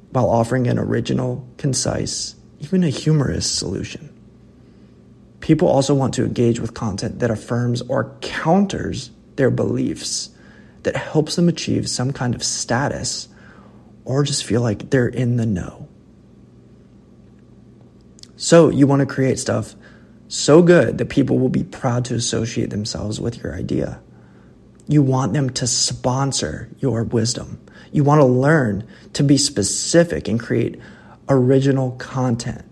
while 0.10 0.30
offering 0.30 0.68
an 0.68 0.80
original, 0.80 1.48
concise, 1.56 2.36
even 2.60 2.84
a 2.84 2.90
humorous 2.90 3.50
solution. 3.50 4.12
People 5.40 5.68
also 5.68 5.94
want 5.94 6.14
to 6.16 6.26
engage 6.26 6.60
with 6.60 6.74
content 6.74 7.20
that 7.20 7.30
affirms 7.30 7.82
or 7.84 8.16
counters 8.22 9.12
their 9.36 9.52
beliefs, 9.52 10.30
that 10.84 10.96
helps 10.96 11.36
them 11.36 11.50
achieve 11.50 11.90
some 11.90 12.14
kind 12.14 12.36
of 12.36 12.44
status, 12.44 13.28
or 14.06 14.24
just 14.24 14.46
feel 14.46 14.62
like 14.62 14.90
they're 14.90 15.08
in 15.08 15.38
the 15.38 15.46
know. 15.46 15.88
So, 18.38 18.70
you 18.70 18.86
want 18.86 19.00
to 19.00 19.06
create 19.06 19.40
stuff 19.40 19.76
so 20.28 20.62
good 20.62 20.98
that 20.98 21.10
people 21.10 21.40
will 21.40 21.50
be 21.50 21.64
proud 21.64 22.06
to 22.06 22.16
associate 22.16 22.70
themselves 22.70 23.20
with 23.20 23.42
your 23.44 23.56
idea. 23.56 24.02
You 24.88 25.02
want 25.02 25.34
them 25.34 25.50
to 25.52 25.68
sponsor 25.68 26.70
your 26.80 27.04
wisdom. 27.04 27.60
You 27.92 28.04
want 28.04 28.20
to 28.20 28.26
learn 28.26 28.88
to 29.14 29.24
be 29.24 29.38
specific 29.38 30.28
and 30.28 30.40
create 30.40 30.80
original 31.30 31.92
content. 31.92 32.66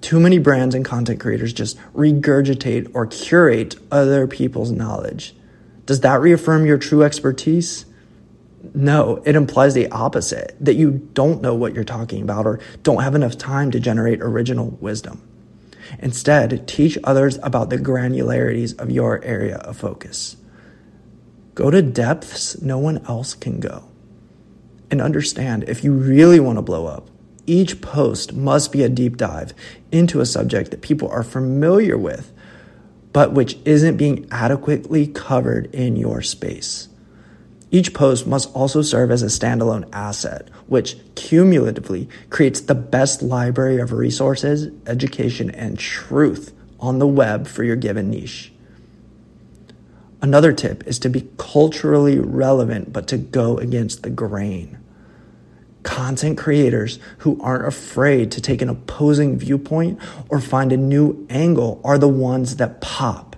Too 0.00 0.20
many 0.20 0.38
brands 0.38 0.74
and 0.74 0.84
content 0.84 1.20
creators 1.20 1.52
just 1.52 1.78
regurgitate 1.92 2.90
or 2.94 3.06
curate 3.06 3.76
other 3.90 4.26
people's 4.26 4.70
knowledge. 4.70 5.34
Does 5.86 6.00
that 6.00 6.20
reaffirm 6.20 6.66
your 6.66 6.78
true 6.78 7.02
expertise? 7.02 7.84
No, 8.74 9.22
it 9.24 9.36
implies 9.36 9.74
the 9.74 9.90
opposite 9.90 10.56
that 10.60 10.74
you 10.74 11.08
don't 11.14 11.42
know 11.42 11.54
what 11.54 11.74
you're 11.74 11.84
talking 11.84 12.22
about 12.22 12.46
or 12.46 12.60
don't 12.82 13.02
have 13.02 13.14
enough 13.14 13.38
time 13.38 13.70
to 13.70 13.80
generate 13.80 14.20
original 14.20 14.76
wisdom. 14.80 15.22
Instead, 16.00 16.68
teach 16.68 16.98
others 17.04 17.38
about 17.42 17.70
the 17.70 17.78
granularities 17.78 18.78
of 18.78 18.90
your 18.90 19.22
area 19.24 19.56
of 19.56 19.76
focus. 19.76 20.36
Go 21.54 21.70
to 21.70 21.82
depths 21.82 22.60
no 22.60 22.78
one 22.78 23.04
else 23.06 23.34
can 23.34 23.58
go. 23.58 23.84
And 24.90 25.00
understand 25.02 25.64
if 25.68 25.82
you 25.82 25.92
really 25.92 26.40
want 26.40 26.56
to 26.58 26.62
blow 26.62 26.86
up, 26.86 27.08
each 27.48 27.80
post 27.80 28.34
must 28.34 28.70
be 28.70 28.82
a 28.82 28.88
deep 28.88 29.16
dive 29.16 29.54
into 29.90 30.20
a 30.20 30.26
subject 30.26 30.70
that 30.70 30.82
people 30.82 31.08
are 31.08 31.22
familiar 31.22 31.96
with, 31.96 32.30
but 33.12 33.32
which 33.32 33.56
isn't 33.64 33.96
being 33.96 34.28
adequately 34.30 35.06
covered 35.06 35.74
in 35.74 35.96
your 35.96 36.20
space. 36.22 36.88
Each 37.70 37.92
post 37.92 38.26
must 38.26 38.54
also 38.54 38.82
serve 38.82 39.10
as 39.10 39.22
a 39.22 39.26
standalone 39.26 39.88
asset, 39.92 40.48
which 40.66 40.96
cumulatively 41.14 42.08
creates 42.30 42.60
the 42.60 42.74
best 42.74 43.22
library 43.22 43.78
of 43.80 43.92
resources, 43.92 44.70
education, 44.86 45.50
and 45.50 45.78
truth 45.78 46.52
on 46.80 46.98
the 46.98 47.06
web 47.06 47.46
for 47.46 47.64
your 47.64 47.76
given 47.76 48.10
niche. 48.10 48.52
Another 50.20 50.52
tip 50.52 50.86
is 50.86 50.98
to 51.00 51.08
be 51.08 51.28
culturally 51.36 52.18
relevant, 52.18 52.92
but 52.92 53.06
to 53.08 53.18
go 53.18 53.58
against 53.58 54.02
the 54.02 54.10
grain. 54.10 54.78
Content 55.88 56.36
creators 56.36 56.98
who 57.16 57.40
aren't 57.40 57.66
afraid 57.66 58.30
to 58.32 58.42
take 58.42 58.60
an 58.60 58.68
opposing 58.68 59.38
viewpoint 59.38 59.98
or 60.28 60.38
find 60.38 60.70
a 60.70 60.76
new 60.76 61.26
angle 61.30 61.80
are 61.82 61.96
the 61.96 62.06
ones 62.06 62.56
that 62.56 62.82
pop. 62.82 63.34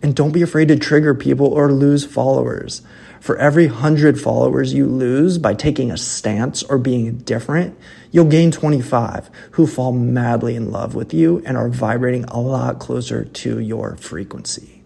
And 0.00 0.14
don't 0.14 0.30
be 0.30 0.40
afraid 0.40 0.68
to 0.68 0.76
trigger 0.76 1.16
people 1.16 1.48
or 1.48 1.72
lose 1.72 2.06
followers. 2.06 2.82
For 3.18 3.36
every 3.38 3.66
hundred 3.66 4.20
followers 4.20 4.72
you 4.72 4.86
lose 4.86 5.36
by 5.36 5.54
taking 5.54 5.90
a 5.90 5.96
stance 5.96 6.62
or 6.62 6.78
being 6.78 7.16
different, 7.18 7.76
you'll 8.12 8.26
gain 8.26 8.52
25 8.52 9.28
who 9.50 9.66
fall 9.66 9.90
madly 9.90 10.54
in 10.54 10.70
love 10.70 10.94
with 10.94 11.12
you 11.12 11.42
and 11.44 11.56
are 11.56 11.68
vibrating 11.68 12.22
a 12.26 12.40
lot 12.40 12.78
closer 12.78 13.24
to 13.24 13.58
your 13.58 13.96
frequency. 13.96 14.84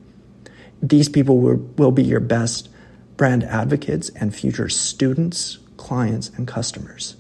These 0.81 1.11
people 1.11 1.39
will 1.39 1.93
be 1.93 2.03
your 2.03 2.21
best 2.21 2.71
brand 3.19 3.45
advocates 3.45 4.09
and 4.17 4.35
future 4.35 4.71
students, 4.71 5.59
clients, 5.79 6.29
and 6.37 6.47
customers. 6.47 7.17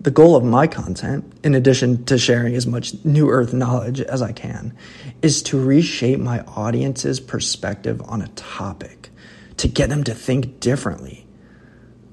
The 0.00 0.12
goal 0.12 0.36
of 0.36 0.44
my 0.44 0.68
content, 0.68 1.32
in 1.42 1.56
addition 1.56 2.04
to 2.04 2.16
sharing 2.16 2.54
as 2.54 2.64
much 2.64 2.94
new 3.04 3.28
earth 3.28 3.52
knowledge 3.52 4.00
as 4.00 4.22
I 4.22 4.30
can, 4.30 4.76
is 5.20 5.42
to 5.44 5.60
reshape 5.60 6.20
my 6.20 6.42
audience's 6.42 7.18
perspective 7.18 8.00
on 8.02 8.22
a 8.22 8.28
topic, 8.28 9.10
to 9.56 9.66
get 9.66 9.88
them 9.88 10.04
to 10.04 10.14
think 10.14 10.60
differently. 10.60 11.26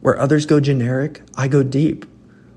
Where 0.01 0.18
others 0.18 0.48
go 0.48 0.60
generic, 0.60 1.22
I 1.36 1.48
go 1.48 1.62
deep. 1.62 2.06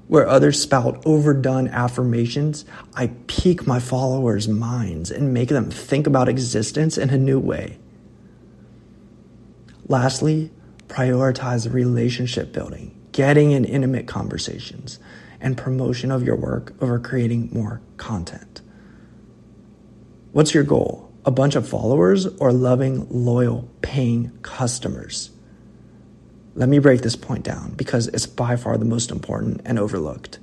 Where 0.09 0.27
others 0.27 0.63
spout 0.63 1.03
overdone 1.05 1.69
affirmations, 1.69 2.65
I 2.95 3.09
pique 3.27 3.67
my 3.67 3.79
followers' 3.79 4.49
minds 4.49 5.11
and 5.11 5.35
make 5.35 5.51
them 5.51 5.71
think 5.71 6.07
about 6.07 6.29
existence 6.31 6.97
in 6.97 7.11
a 7.11 7.19
new 7.19 7.39
way. 7.39 7.79
Lastly, 9.89 10.51
prioritize 10.89 11.73
relationship 11.73 12.53
building, 12.53 12.97
getting 13.13 13.53
in 13.53 13.65
intimate 13.65 14.07
conversations 14.07 14.99
and 15.41 15.57
promotion 15.57 16.11
of 16.11 16.23
your 16.23 16.37
work 16.37 16.75
over 16.81 16.99
creating 16.99 17.51
more 17.53 17.81
content. 17.97 18.61
What's 20.33 20.55
your 20.55 20.65
goal? 20.65 21.13
A 21.25 21.31
bunch 21.31 21.57
of 21.57 21.69
followers 21.69 22.27
or 22.27 22.53
loving, 22.53 23.07
loyal, 23.11 23.69
paying 23.83 24.31
customers? 24.43 25.31
Let 26.55 26.69
me 26.69 26.79
break 26.79 27.03
this 27.03 27.17
point 27.17 27.45
down 27.45 27.73
because 27.73 28.09
it's 28.09 28.27
by 28.27 28.57
far 28.57 28.79
the 28.79 28.85
most 28.85 29.11
important 29.11 29.61
and 29.65 29.79
overlooked. 29.79 30.39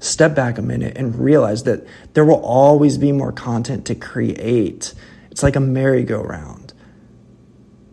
Step 0.00 0.34
back 0.34 0.58
a 0.58 0.62
minute 0.62 0.96
and 0.96 1.18
realize 1.18 1.64
that 1.64 1.86
there 2.14 2.24
will 2.24 2.44
always 2.44 2.98
be 2.98 3.12
more 3.12 3.32
content 3.32 3.86
to 3.86 3.94
create. 3.94 4.94
It's 5.30 5.42
like 5.42 5.56
a 5.56 5.60
merry-go-round 5.60 6.67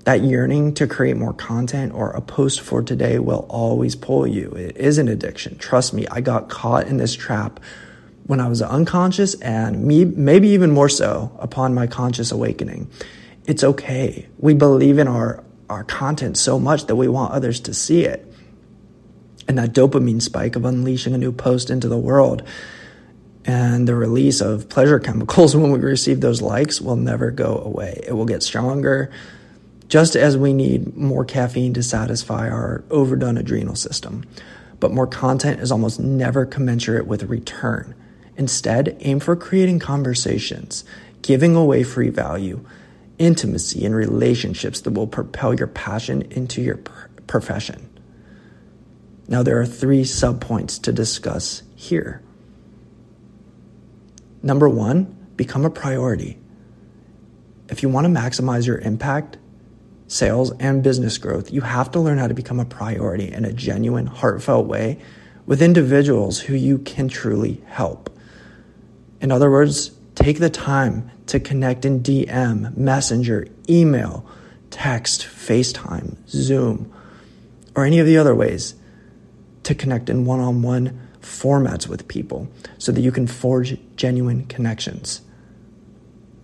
that 0.06 0.22
yearning 0.24 0.74
to 0.76 0.88
create 0.88 1.18
more 1.18 1.34
content 1.34 1.94
or 1.94 2.12
a 2.12 2.22
post 2.22 2.62
for 2.62 2.82
today 2.84 3.18
will 3.18 3.46
always 3.50 3.96
pull 3.96 4.26
you. 4.26 4.52
It 4.52 4.78
is 4.78 5.00
an 5.00 5.08
addiction. 5.08 5.58
Trust 5.58 5.94
me, 5.94 6.08
I 6.10 6.22
got 6.22 6.48
caught 6.48 6.88
in 6.88 6.98
this 6.98 7.16
trap 7.16 7.60
when 8.28 8.40
I 8.40 8.48
was 8.48 8.62
unconscious 8.62 9.34
and 9.42 9.84
me, 9.84 10.06
maybe 10.06 10.50
even 10.50 10.72
more 10.72 10.90
so 10.90 11.36
upon 11.40 11.74
my 11.74 11.88
conscious 11.88 12.32
awakening. 12.32 12.90
It's 13.46 13.64
okay. 13.64 14.28
We 14.38 14.54
believe 14.54 15.00
in 15.00 15.08
our, 15.08 15.44
our 15.70 15.84
content 15.84 16.38
so 16.38 16.60
much 16.60 16.86
that 16.86 16.96
we 16.96 17.08
want 17.08 17.34
others 17.34 17.60
to 17.62 17.74
see 17.74 18.06
it. 18.06 18.32
And 19.48 19.58
that 19.58 19.74
dopamine 19.74 20.22
spike 20.22 20.56
of 20.56 20.66
unleashing 20.66 21.16
a 21.16 21.20
new 21.20 21.32
post 21.32 21.72
into 21.72 21.88
the 21.88 21.98
world 21.98 22.44
and 23.44 23.88
the 23.88 23.96
release 23.96 24.40
of 24.42 24.70
pleasure 24.70 25.00
chemicals 25.00 25.56
when 25.56 25.72
we 25.72 25.80
receive 25.80 26.22
those 26.22 26.44
likes 26.44 26.80
will 26.80 26.96
never 26.96 27.32
go 27.32 27.58
away. 27.58 28.04
It 28.08 28.14
will 28.14 28.26
get 28.26 28.44
stronger 28.44 29.12
just 29.88 30.16
as 30.16 30.38
we 30.38 30.54
need 30.54 30.96
more 30.96 31.26
caffeine 31.26 31.74
to 31.74 31.84
satisfy 31.84 32.50
our 32.50 32.84
overdone 32.90 33.38
adrenal 33.38 33.76
system. 33.76 34.26
But 34.80 34.92
more 34.92 35.08
content 35.08 35.60
is 35.60 35.72
almost 35.72 36.00
never 36.00 36.46
commensurate 36.46 37.08
with 37.08 37.24
return. 37.24 37.96
Instead, 38.38 38.98
aim 39.00 39.20
for 39.20 39.36
creating 39.36 39.80
conversations, 39.80 40.84
giving 41.22 41.56
away 41.56 41.84
free 41.84 42.10
value, 42.10 42.66
intimacy, 43.18 43.86
and 43.86 43.96
relationships 43.96 44.82
that 44.82 44.92
will 44.92 45.08
propel 45.08 45.54
your 45.54 45.68
passion 45.68 46.24
into 46.32 46.62
your 46.62 46.78
pr- 46.78 47.08
profession. 47.28 47.90
Now, 49.28 49.42
there 49.42 49.60
are 49.60 49.66
three 49.66 50.04
subpoints 50.04 50.82
to 50.84 50.92
discuss 50.92 51.64
here. 51.76 52.22
Number 54.44 54.70
one, 54.70 55.16
become 55.36 55.66
a 55.66 55.70
priority. 55.70 56.38
If 57.70 57.82
you 57.82 57.90
want 57.90 58.06
to 58.06 58.14
maximize 58.14 58.68
your 58.68 58.78
impact, 58.78 59.38
sales, 60.16 60.52
and 60.60 60.82
business 60.82 61.18
growth, 61.18 61.52
you 61.52 61.62
have 61.62 61.92
to 61.92 62.00
learn 62.00 62.18
how 62.18 62.28
to 62.28 62.34
become 62.34 62.60
a 62.60 62.66
priority 62.66 63.32
in 63.32 63.44
a 63.44 63.52
genuine, 63.52 64.06
heartfelt 64.06 64.66
way 64.66 64.98
with 65.46 65.62
individuals 65.62 66.40
who 66.40 66.56
you 66.56 66.78
can 66.80 67.10
truly 67.10 67.62
help. 67.68 68.10
In 69.20 69.32
other 69.32 69.52
words, 69.52 69.92
take 70.16 70.40
the 70.40 70.50
time 70.50 71.12
to 71.28 71.40
connect 71.40 71.84
in 71.84 72.02
DM, 72.02 72.76
Messenger, 72.78 73.48
email, 73.70 74.26
text, 74.72 75.24
FaceTime, 75.24 76.16
Zoom, 76.30 76.92
or 77.76 77.84
any 77.84 78.00
of 78.00 78.08
the 78.08 78.18
other 78.18 78.34
ways 78.34 78.76
to 79.64 79.76
connect 79.76 80.10
in 80.10 80.24
one 80.24 80.40
on 80.40 80.62
one 80.62 81.10
formats 81.22 81.88
with 81.88 82.08
people 82.08 82.48
so 82.78 82.92
that 82.94 83.02
you 83.02 83.12
can 83.12 83.28
forge 83.28 83.78
genuine 83.98 84.46
connections. 84.46 85.22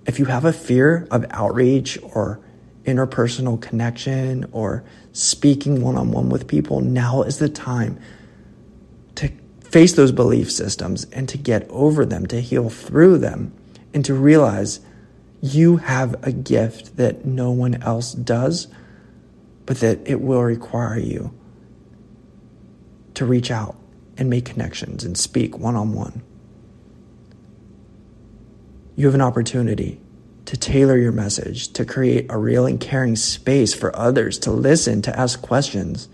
If 0.06 0.20
you 0.20 0.26
have 0.26 0.44
a 0.44 0.52
fear 0.52 1.08
of 1.10 1.26
outreach 1.30 1.98
or 2.02 2.42
interpersonal 2.86 3.62
connection 3.62 4.48
or 4.52 4.84
speaking 5.14 5.82
one 5.82 5.96
on 5.96 6.12
one 6.12 6.30
with 6.30 6.48
people, 6.48 6.82
now 6.82 7.22
is 7.24 7.38
the 7.38 7.50
time 7.50 8.00
to 9.16 9.30
face 9.62 9.94
those 9.94 10.12
belief 10.12 10.52
systems 10.52 11.06
and 11.12 11.30
to 11.30 11.38
get 11.38 11.68
over 11.70 12.06
them, 12.06 12.26
to 12.28 12.42
heal 12.42 12.70
through 12.70 13.18
them, 13.18 13.54
and 13.94 14.04
to 14.06 14.14
realize 14.14 14.80
you 15.42 15.78
have 15.78 16.16
a 16.26 16.32
gift 16.32 16.98
that 16.98 17.26
no 17.26 17.52
one 17.52 17.82
else 17.82 18.14
does, 18.14 18.68
but 19.66 19.80
that 19.80 20.00
it 20.06 20.22
will 20.22 20.44
require 20.44 20.98
you 20.98 21.34
to 23.14 23.26
reach 23.26 23.52
out 23.52 23.76
and 24.18 24.30
make 24.30 24.46
connections 24.46 25.04
and 25.04 25.18
speak 25.18 25.58
one 25.58 25.76
on 25.76 25.94
one. 25.94 26.22
You 28.96 29.06
have 29.06 29.16
an 29.16 29.22
opportunity 29.22 30.01
to 30.52 30.58
tailor 30.58 30.98
your 30.98 31.14
message, 31.14 31.72
to 31.72 31.86
create 31.86 32.26
a 32.30 32.38
real 32.38 32.66
and 32.66 32.78
caring 32.78 33.16
space 33.16 33.74
for 33.74 33.96
others 33.96 34.38
to 34.38 34.52
listen, 34.52 35.02
to 35.02 35.18
ask 35.18 35.42
questions, 35.42 36.10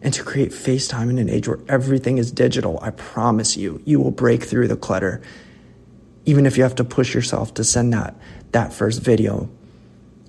and 0.00 0.14
to 0.14 0.24
create 0.24 0.50
FaceTime 0.50 1.10
in 1.10 1.18
an 1.18 1.28
age 1.28 1.46
where 1.46 1.58
everything 1.68 2.16
is 2.16 2.32
digital. 2.32 2.78
I 2.80 2.88
promise 2.88 3.54
you, 3.54 3.82
you 3.84 4.00
will 4.00 4.12
break 4.12 4.42
through 4.44 4.68
the 4.68 4.78
clutter, 4.78 5.20
even 6.24 6.46
if 6.46 6.56
you 6.56 6.62
have 6.62 6.76
to 6.76 6.84
push 6.84 7.14
yourself 7.14 7.52
to 7.52 7.64
send 7.64 7.92
that, 7.92 8.16
that 8.52 8.72
first 8.72 9.02
video 9.02 9.50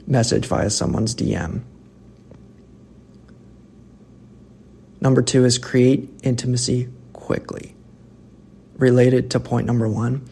message 0.05 0.45
via 0.45 0.69
someone's 0.69 1.15
DM. 1.15 1.61
Number 4.99 5.21
two 5.21 5.45
is 5.45 5.57
create 5.57 6.09
intimacy 6.21 6.89
quickly. 7.13 7.77
Related 8.75 9.31
to 9.31 9.39
point 9.39 9.67
number 9.67 9.87
one, 9.87 10.27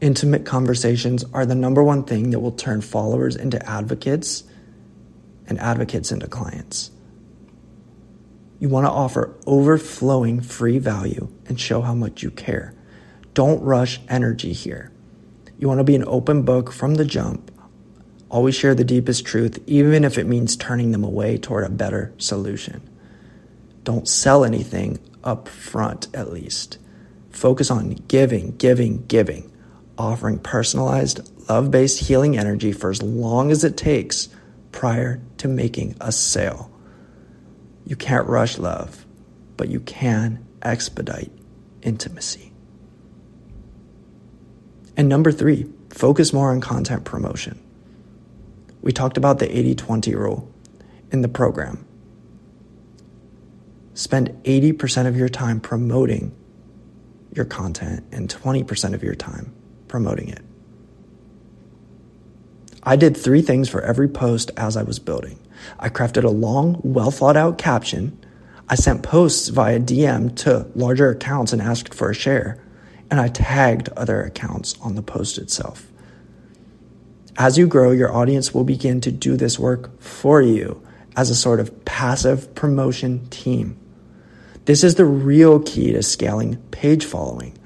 Intimate 0.00 0.44
conversations 0.46 1.24
are 1.32 1.44
the 1.44 1.54
number 1.54 1.82
one 1.82 2.04
thing 2.04 2.30
that 2.30 2.40
will 2.40 2.52
turn 2.52 2.80
followers 2.80 3.36
into 3.36 3.64
advocates 3.68 4.44
and 5.46 5.58
advocates 5.58 6.10
into 6.10 6.26
clients. 6.26 6.90
You 8.58 8.68
want 8.68 8.86
to 8.86 8.90
offer 8.90 9.36
overflowing 9.46 10.40
free 10.40 10.78
value 10.78 11.28
and 11.46 11.60
show 11.60 11.80
how 11.80 11.94
much 11.94 12.22
you 12.22 12.30
care. 12.30 12.74
Don't 13.34 13.62
rush 13.62 14.00
energy 14.08 14.52
here. 14.52 14.92
You 15.58 15.68
want 15.68 15.78
to 15.78 15.84
be 15.84 15.96
an 15.96 16.04
open 16.06 16.42
book 16.42 16.72
from 16.72 16.94
the 16.94 17.04
jump, 17.04 17.50
Always 18.30 18.54
share 18.54 18.76
the 18.76 18.84
deepest 18.84 19.26
truth, 19.26 19.58
even 19.66 20.04
if 20.04 20.16
it 20.16 20.26
means 20.26 20.54
turning 20.54 20.92
them 20.92 21.02
away 21.02 21.36
toward 21.36 21.64
a 21.64 21.68
better 21.68 22.14
solution. 22.16 22.80
Don't 23.82 24.06
sell 24.06 24.44
anything 24.44 25.00
up 25.24 25.48
front, 25.48 26.06
at 26.14 26.32
least. 26.32 26.78
Focus 27.30 27.72
on 27.72 27.90
giving, 28.06 28.56
giving, 28.56 29.04
giving, 29.06 29.49
offering 30.00 30.38
personalized, 30.38 31.20
love 31.48 31.70
based 31.70 32.00
healing 32.00 32.38
energy 32.38 32.72
for 32.72 32.90
as 32.90 33.02
long 33.02 33.50
as 33.50 33.62
it 33.64 33.76
takes 33.76 34.28
prior 34.72 35.20
to 35.36 35.48
making 35.48 35.94
a 36.00 36.10
sale. 36.10 36.70
You 37.84 37.96
can't 37.96 38.26
rush 38.26 38.58
love, 38.58 39.06
but 39.56 39.68
you 39.68 39.80
can 39.80 40.46
expedite 40.62 41.30
intimacy. 41.82 42.52
And 44.96 45.08
number 45.08 45.32
three, 45.32 45.66
focus 45.90 46.32
more 46.32 46.50
on 46.50 46.60
content 46.60 47.04
promotion. 47.04 47.60
We 48.82 48.92
talked 48.92 49.16
about 49.16 49.38
the 49.38 49.56
80 49.56 49.74
20 49.74 50.14
rule 50.14 50.52
in 51.10 51.22
the 51.22 51.28
program. 51.28 51.86
Spend 53.94 54.30
80% 54.44 55.06
of 55.06 55.16
your 55.16 55.28
time 55.28 55.60
promoting 55.60 56.34
your 57.34 57.44
content 57.44 58.04
and 58.12 58.28
20% 58.28 58.94
of 58.94 59.02
your 59.02 59.14
time 59.14 59.52
promoting 59.90 60.28
it. 60.28 60.42
I 62.82 62.96
did 62.96 63.16
three 63.16 63.42
things 63.42 63.68
for 63.68 63.82
every 63.82 64.08
post 64.08 64.50
as 64.56 64.76
I 64.76 64.84
was 64.84 64.98
building. 64.98 65.38
I 65.78 65.90
crafted 65.90 66.24
a 66.24 66.30
long, 66.30 66.80
well 66.82 67.10
thought 67.10 67.36
out 67.36 67.58
caption. 67.58 68.18
I 68.68 68.76
sent 68.76 69.02
posts 69.02 69.48
via 69.48 69.78
DM 69.80 70.34
to 70.36 70.66
larger 70.74 71.10
accounts 71.10 71.52
and 71.52 71.60
asked 71.60 71.92
for 71.92 72.08
a 72.08 72.14
share. 72.14 72.62
And 73.10 73.20
I 73.20 73.28
tagged 73.28 73.88
other 73.90 74.22
accounts 74.22 74.78
on 74.80 74.94
the 74.94 75.02
post 75.02 75.36
itself. 75.36 75.90
As 77.36 77.58
you 77.58 77.66
grow, 77.66 77.90
your 77.90 78.14
audience 78.14 78.54
will 78.54 78.64
begin 78.64 79.00
to 79.02 79.10
do 79.10 79.36
this 79.36 79.58
work 79.58 80.00
for 80.00 80.40
you 80.40 80.80
as 81.16 81.28
a 81.28 81.34
sort 81.34 81.58
of 81.58 81.84
passive 81.84 82.54
promotion 82.54 83.26
team. 83.28 83.76
This 84.66 84.84
is 84.84 84.94
the 84.94 85.04
real 85.04 85.58
key 85.60 85.92
to 85.92 86.02
scaling 86.02 86.56
page 86.70 87.04
following. 87.04 87.58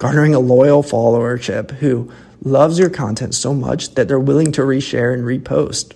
Garnering 0.00 0.34
a 0.34 0.40
loyal 0.40 0.82
followership 0.82 1.72
who 1.72 2.10
loves 2.42 2.78
your 2.78 2.88
content 2.88 3.34
so 3.34 3.52
much 3.52 3.94
that 3.96 4.08
they're 4.08 4.18
willing 4.18 4.50
to 4.52 4.62
reshare 4.62 5.12
and 5.12 5.24
repost. 5.24 5.92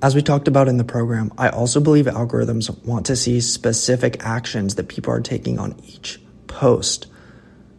As 0.00 0.14
we 0.14 0.22
talked 0.22 0.46
about 0.46 0.68
in 0.68 0.76
the 0.76 0.84
program, 0.84 1.32
I 1.36 1.48
also 1.48 1.80
believe 1.80 2.06
algorithms 2.06 2.72
want 2.84 3.06
to 3.06 3.16
see 3.16 3.40
specific 3.40 4.24
actions 4.24 4.76
that 4.76 4.86
people 4.86 5.12
are 5.12 5.20
taking 5.20 5.58
on 5.58 5.74
each 5.84 6.20
post. 6.46 7.08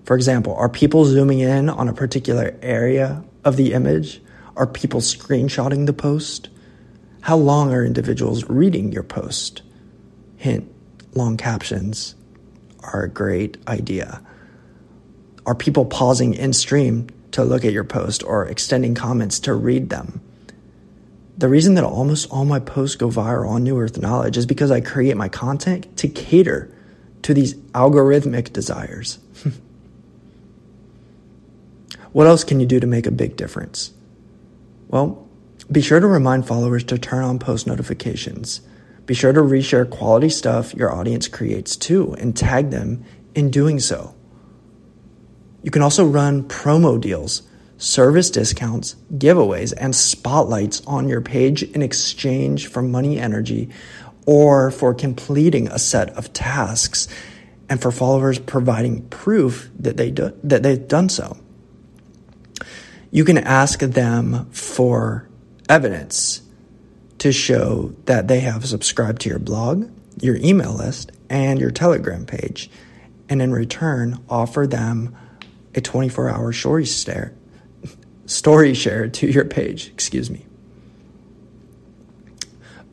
For 0.03 0.17
example, 0.17 0.53
are 0.55 0.67
people 0.67 1.05
zooming 1.05 1.39
in 1.39 1.69
on 1.69 1.87
a 1.87 1.93
particular 1.93 2.53
area 2.61 3.23
of 3.45 3.55
the 3.55 3.71
image? 3.71 4.21
Are 4.57 4.67
people 4.67 4.99
screenshotting 4.99 5.85
the 5.85 5.93
post? 5.93 6.49
How 7.21 7.37
long 7.37 7.71
are 7.71 7.85
individuals 7.85 8.43
reading 8.49 8.91
your 8.91 9.03
post? 9.03 9.61
Hint, 10.35 10.69
long 11.13 11.38
captions 11.38 12.15
are 12.80 13.03
a 13.03 13.10
great 13.10 13.58
idea. 13.68 14.22
Are 15.46 15.56
people 15.56 15.86
pausing 15.86 16.34
in 16.34 16.53
stream 16.53 17.08
to 17.32 17.44
look 17.44 17.65
at 17.65 17.74
your 17.74 17.84
post 17.84 18.24
or 18.24 18.46
extending 18.46 18.96
comments 18.96 19.39
to 19.41 19.53
read 19.53 19.89
them? 19.89 20.22
The 21.38 21.50
reason 21.50 21.75
that 21.75 21.84
almost 21.84 22.30
all 22.30 22.46
my 22.46 22.60
posts 22.60 22.96
go 22.96 23.10
viral 23.10 23.50
on 23.50 23.63
New 23.63 23.80
Earth 23.80 23.98
Knowledge 23.98 24.38
is 24.38 24.46
because 24.46 24.70
I 24.70 24.82
create 24.82 25.18
my 25.18 25.30
content 25.30 25.98
to 25.98 26.08
cater 26.08 26.75
to 27.24 27.34
these 27.34 27.56
algorithmic 27.74 28.53
desires. 28.53 29.20
What 32.12 32.27
else 32.27 32.44
can 32.44 32.60
you 32.60 32.65
do 32.65 32.80
to 32.80 32.88
make 32.88 33.06
a 33.06 33.12
big 33.12 33.38
difference? 33.38 33.94
Well, 34.89 35.27
be 35.72 35.82
sure 35.82 36.00
to 36.00 36.08
remind 36.08 36.46
followers 36.46 36.84
to 36.86 36.98
turn 36.98 37.24
on 37.24 37.39
post 37.39 37.68
notifications. 37.68 38.62
Be 39.05 39.13
sure 39.13 39.33
to 39.33 39.41
reshare 39.41 39.89
quality 39.89 40.29
stuff 40.29 40.73
your 40.73 40.93
audience 40.93 41.27
creates 41.27 41.75
too 41.75 42.13
and 42.13 42.35
tag 42.35 42.69
them 42.69 43.03
in 43.35 43.49
doing 43.49 43.79
so. 43.79 44.15
You 45.63 45.71
can 45.71 45.81
also 45.81 46.05
run 46.05 46.47
promo 46.47 46.99
deals, 46.99 47.43
service 47.77 48.29
discounts, 48.29 48.95
giveaways, 49.13 49.73
and 49.75 49.95
spotlights 49.95 50.81
on 50.87 51.07
your 51.07 51.21
page 51.21 51.63
in 51.63 51.81
exchange 51.81 52.67
for 52.67 52.81
money 52.81 53.19
energy 53.19 53.69
or 54.25 54.71
for 54.71 54.93
completing 54.93 55.67
a 55.67 55.79
set 55.79 56.09
of 56.11 56.31
tasks 56.33 57.07
and 57.69 57.81
for 57.81 57.91
followers 57.91 58.39
providing 58.39 59.07
proof 59.09 59.69
that 59.79 59.97
they 59.97 60.11
do, 60.11 60.33
that 60.43 60.63
they've 60.63 60.87
done 60.87 61.09
so 61.09 61.37
you 63.11 63.25
can 63.25 63.37
ask 63.37 63.79
them 63.79 64.49
for 64.51 65.29
evidence 65.69 66.41
to 67.21 67.31
show 67.31 67.93
that 68.05 68.27
they 68.27 68.39
have 68.39 68.65
subscribed 68.65 69.21
to 69.21 69.29
your 69.29 69.38
blog, 69.38 69.88
your 70.19 70.38
email 70.38 70.73
list, 70.73 71.12
and 71.29 71.60
your 71.60 71.69
Telegram 71.69 72.25
page, 72.25 72.67
and 73.29 73.43
in 73.43 73.51
return, 73.51 74.19
offer 74.27 74.65
them 74.65 75.15
a 75.75 75.81
24 75.81 76.29
hour 76.29 76.51
story 76.51 76.88
story 78.25 78.73
share 78.73 79.07
to 79.07 79.27
your 79.27 79.45
page. 79.45 79.89
Excuse 79.89 80.31
me. 80.31 80.47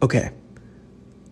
Okay, 0.02 0.30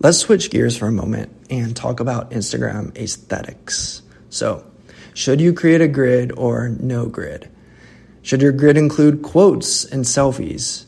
let's 0.01 0.17
switch 0.17 0.49
gears 0.51 0.75
for 0.79 0.87
a 0.87 0.93
moment 0.93 1.37
and 1.51 1.77
talk 1.77 2.01
about 2.01 2.31
Instagram 2.31 2.97
aesthetics. 2.97 4.01
So, 4.31 4.65
should 5.13 5.43
you 5.43 5.53
create 5.53 5.83
a 5.83 5.89
grid 5.89 6.33
or 6.33 6.71
no 6.71 7.05
grid? 7.05 7.51
Should 8.23 8.41
your 8.41 8.53
grid 8.53 8.79
include 8.79 9.21
quotes 9.21 9.85
and 9.85 10.07
selfies? 10.07 10.86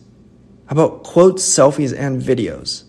How 0.68 0.72
about 0.72 1.02
quotes, 1.02 1.42
selfies, 1.42 1.98
and 1.98 2.20
videos? 2.20 2.84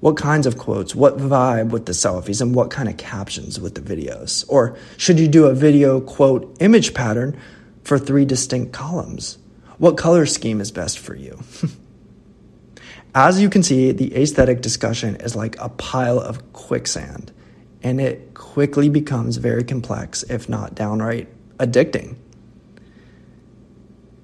What 0.00 0.16
kinds 0.16 0.46
of 0.46 0.56
quotes? 0.56 0.94
What 0.94 1.18
vibe 1.18 1.68
with 1.68 1.84
the 1.84 1.92
selfies? 1.92 2.40
And 2.40 2.54
what 2.54 2.70
kind 2.70 2.88
of 2.88 2.96
captions 2.96 3.60
with 3.60 3.74
the 3.74 3.82
videos? 3.82 4.46
Or 4.48 4.78
should 4.96 5.20
you 5.20 5.28
do 5.28 5.44
a 5.44 5.54
video 5.54 6.00
quote 6.00 6.56
image 6.60 6.94
pattern 6.94 7.38
for 7.84 7.98
three 7.98 8.24
distinct 8.24 8.72
columns? 8.72 9.36
What 9.76 9.98
color 9.98 10.24
scheme 10.24 10.58
is 10.58 10.70
best 10.70 10.98
for 10.98 11.14
you? 11.14 11.38
As 13.14 13.42
you 13.42 13.50
can 13.50 13.62
see, 13.62 13.92
the 13.92 14.16
aesthetic 14.16 14.62
discussion 14.62 15.16
is 15.16 15.36
like 15.36 15.60
a 15.60 15.68
pile 15.68 16.18
of 16.18 16.54
quicksand, 16.54 17.30
and 17.82 18.00
it 18.00 18.32
quickly 18.32 18.88
becomes 18.88 19.36
very 19.36 19.64
complex, 19.64 20.22
if 20.22 20.48
not 20.48 20.74
downright 20.74 21.28
addicting. 21.58 22.16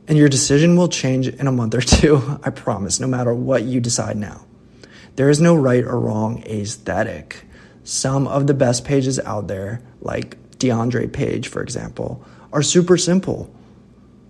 And 0.06 0.18
your 0.18 0.28
decision 0.28 0.76
will 0.76 0.88
change 0.88 1.28
in 1.28 1.46
a 1.46 1.52
month 1.52 1.74
or 1.74 1.80
two, 1.80 2.38
I 2.42 2.50
promise, 2.50 3.00
no 3.00 3.06
matter 3.06 3.34
what 3.34 3.64
you 3.64 3.80
decide 3.80 4.16
now. 4.16 4.44
There 5.16 5.30
is 5.30 5.40
no 5.40 5.54
right 5.54 5.84
or 5.84 5.98
wrong 5.98 6.42
aesthetic. 6.42 7.44
Some 7.84 8.26
of 8.26 8.46
the 8.46 8.54
best 8.54 8.84
pages 8.84 9.18
out 9.20 9.46
there, 9.46 9.80
like 10.00 10.36
DeAndre 10.58 11.12
Page, 11.12 11.48
for 11.48 11.62
example, 11.62 12.24
are 12.52 12.62
super 12.62 12.96
simple. 12.96 13.54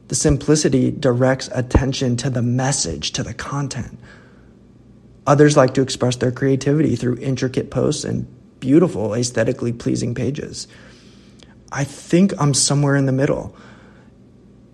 The 0.09 0.15
simplicity 0.15 0.91
directs 0.91 1.49
attention 1.53 2.17
to 2.19 2.31
the 2.31 2.43
message, 2.43 3.13
to 3.13 3.23
the 3.23 3.35
content. 3.35 3.99
Others 5.27 5.57
like 5.57 5.75
to 5.75 5.83
express 5.83 6.17
their 6.17 6.33
creativity 6.33 6.97
through 6.97 7.17
intricate 7.19 7.71
posts 7.71 8.05
and 8.05 8.27
beautiful, 8.61 9.15
aesthetically 9.15 9.73
pleasing 9.73 10.15
pages. 10.15 10.69
I 11.73 11.85
think 11.85 12.33
I'm 12.39 12.53
somewhere 12.53 12.97
in 12.97 13.07
the 13.07 13.13
middle 13.13 13.57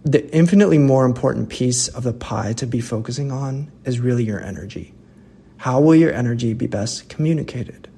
the 0.03 0.33
infinitely 0.35 0.79
more 0.79 1.05
important 1.05 1.51
piece 1.51 1.89
of 1.89 2.05
the 2.05 2.13
pie 2.13 2.55
to 2.55 2.67
be 2.67 2.81
focusing 2.81 3.31
on 3.31 3.71
is 3.85 4.01
really 4.01 4.25
your 4.25 4.41
energy. 4.41 4.95
How 5.59 5.81
will 5.81 5.95
your 5.95 6.13
energy 6.13 6.55
be 6.55 6.67
best 6.67 7.11
communicated? 7.11 7.89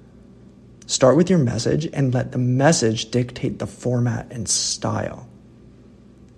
Start 0.86 1.16
with 1.16 1.30
your 1.30 1.38
message 1.38 1.86
and 1.92 2.12
let 2.12 2.32
the 2.32 2.38
message 2.38 3.10
dictate 3.12 3.60
the 3.60 3.68
format 3.68 4.32
and 4.32 4.48
style. 4.48 5.28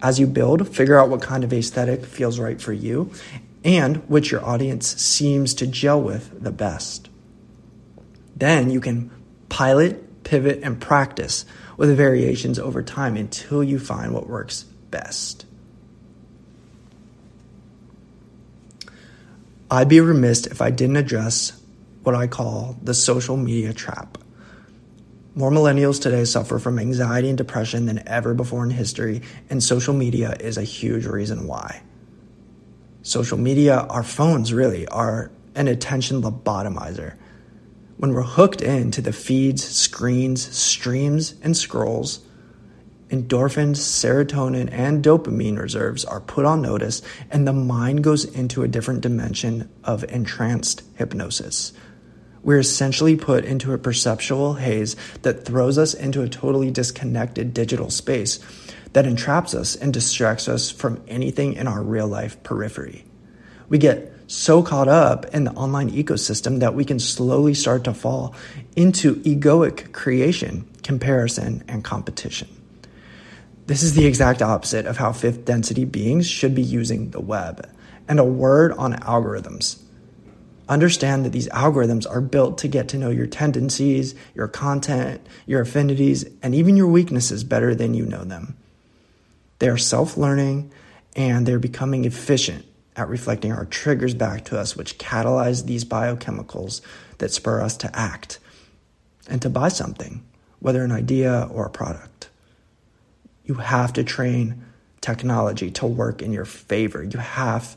As 0.02 0.20
you 0.20 0.26
build, 0.26 0.68
figure 0.68 0.98
out 0.98 1.08
what 1.08 1.22
kind 1.22 1.44
of 1.44 1.52
aesthetic 1.52 2.04
feels 2.04 2.38
right 2.38 2.60
for 2.60 2.74
you 2.74 3.10
and 3.64 3.96
which 4.08 4.30
your 4.30 4.44
audience 4.44 4.86
seems 5.00 5.54
to 5.54 5.66
gel 5.66 6.00
with 6.00 6.42
the 6.42 6.52
best. 6.52 7.08
Then 8.36 8.68
you 8.68 8.80
can 8.80 9.10
pilot, 9.48 10.24
pivot, 10.24 10.60
and 10.62 10.78
practice 10.78 11.46
with 11.78 11.96
variations 11.96 12.58
over 12.58 12.82
time 12.82 13.16
until 13.16 13.64
you 13.64 13.78
find 13.78 14.12
what 14.12 14.28
works 14.28 14.64
best. 14.90 15.46
I'd 19.74 19.88
be 19.88 19.98
remiss 19.98 20.46
if 20.46 20.62
I 20.62 20.70
didn't 20.70 20.98
address 20.98 21.60
what 22.04 22.14
I 22.14 22.28
call 22.28 22.76
the 22.80 22.94
social 22.94 23.36
media 23.36 23.72
trap. 23.72 24.18
More 25.34 25.50
millennials 25.50 26.00
today 26.00 26.24
suffer 26.26 26.60
from 26.60 26.78
anxiety 26.78 27.28
and 27.28 27.36
depression 27.36 27.86
than 27.86 28.06
ever 28.06 28.34
before 28.34 28.62
in 28.62 28.70
history, 28.70 29.22
and 29.50 29.60
social 29.60 29.92
media 29.92 30.36
is 30.38 30.56
a 30.56 30.62
huge 30.62 31.06
reason 31.06 31.48
why. 31.48 31.82
Social 33.02 33.36
media, 33.36 33.80
our 33.90 34.04
phones 34.04 34.54
really, 34.54 34.86
are 34.86 35.32
an 35.56 35.66
attention 35.66 36.22
lobotomizer. 36.22 37.16
When 37.96 38.14
we're 38.14 38.22
hooked 38.22 38.60
into 38.60 39.00
the 39.00 39.12
feeds, 39.12 39.64
screens, 39.64 40.56
streams, 40.56 41.34
and 41.42 41.56
scrolls, 41.56 42.20
endorphins, 43.10 43.76
serotonin, 43.76 44.68
and 44.72 45.04
dopamine 45.04 45.58
reserves 45.58 46.04
are 46.04 46.20
put 46.20 46.44
on 46.44 46.62
notice, 46.62 47.02
and 47.30 47.46
the 47.46 47.52
mind 47.52 48.02
goes 48.04 48.24
into 48.24 48.62
a 48.62 48.68
different 48.68 49.00
dimension 49.00 49.70
of 49.84 50.04
entranced 50.04 50.82
hypnosis. 50.96 51.72
We're 52.42 52.58
essentially 52.58 53.16
put 53.16 53.44
into 53.44 53.72
a 53.72 53.78
perceptual 53.78 54.54
haze 54.54 54.96
that 55.22 55.44
throws 55.44 55.78
us 55.78 55.94
into 55.94 56.22
a 56.22 56.28
totally 56.28 56.70
disconnected 56.70 57.54
digital 57.54 57.90
space 57.90 58.38
that 58.92 59.06
entraps 59.06 59.54
us 59.54 59.76
and 59.76 59.92
distracts 59.92 60.48
us 60.48 60.70
from 60.70 61.02
anything 61.08 61.54
in 61.54 61.66
our 61.66 61.82
real 61.82 62.06
life 62.06 62.42
periphery. 62.42 63.04
We 63.68 63.78
get 63.78 64.12
so 64.26 64.62
caught 64.62 64.88
up 64.88 65.26
in 65.34 65.44
the 65.44 65.52
online 65.52 65.90
ecosystem 65.90 66.60
that 66.60 66.74
we 66.74 66.84
can 66.84 66.98
slowly 66.98 67.54
start 67.54 67.84
to 67.84 67.94
fall 67.94 68.34
into 68.76 69.16
egoic 69.16 69.92
creation, 69.92 70.68
comparison, 70.82 71.64
and 71.68 71.82
competition. 71.82 72.48
This 73.66 73.82
is 73.82 73.94
the 73.94 74.04
exact 74.04 74.42
opposite 74.42 74.84
of 74.84 74.98
how 74.98 75.12
fifth 75.12 75.46
density 75.46 75.86
beings 75.86 76.28
should 76.28 76.54
be 76.54 76.62
using 76.62 77.10
the 77.10 77.20
web. 77.20 77.66
And 78.06 78.20
a 78.20 78.24
word 78.24 78.72
on 78.72 78.92
algorithms. 78.92 79.80
Understand 80.68 81.24
that 81.24 81.30
these 81.30 81.48
algorithms 81.48 82.08
are 82.08 82.20
built 82.20 82.58
to 82.58 82.68
get 82.68 82.88
to 82.88 82.98
know 82.98 83.08
your 83.08 83.26
tendencies, 83.26 84.14
your 84.34 84.48
content, 84.48 85.26
your 85.46 85.62
affinities, 85.62 86.26
and 86.42 86.54
even 86.54 86.76
your 86.76 86.86
weaknesses 86.86 87.42
better 87.42 87.74
than 87.74 87.94
you 87.94 88.04
know 88.04 88.24
them. 88.24 88.56
They 89.60 89.68
are 89.68 89.78
self 89.78 90.18
learning 90.18 90.70
and 91.16 91.46
they're 91.46 91.58
becoming 91.58 92.04
efficient 92.04 92.66
at 92.96 93.08
reflecting 93.08 93.52
our 93.52 93.64
triggers 93.64 94.14
back 94.14 94.44
to 94.46 94.58
us, 94.58 94.76
which 94.76 94.98
catalyze 94.98 95.64
these 95.64 95.86
biochemicals 95.86 96.82
that 97.18 97.32
spur 97.32 97.62
us 97.62 97.78
to 97.78 97.98
act 97.98 98.38
and 99.26 99.40
to 99.40 99.48
buy 99.48 99.68
something, 99.68 100.22
whether 100.60 100.84
an 100.84 100.92
idea 100.92 101.48
or 101.50 101.64
a 101.64 101.70
product. 101.70 102.28
You 103.44 103.54
have 103.54 103.92
to 103.94 104.04
train 104.04 104.64
technology 105.00 105.70
to 105.70 105.86
work 105.86 106.22
in 106.22 106.32
your 106.32 106.46
favor. 106.46 107.02
You 107.02 107.18
have 107.18 107.76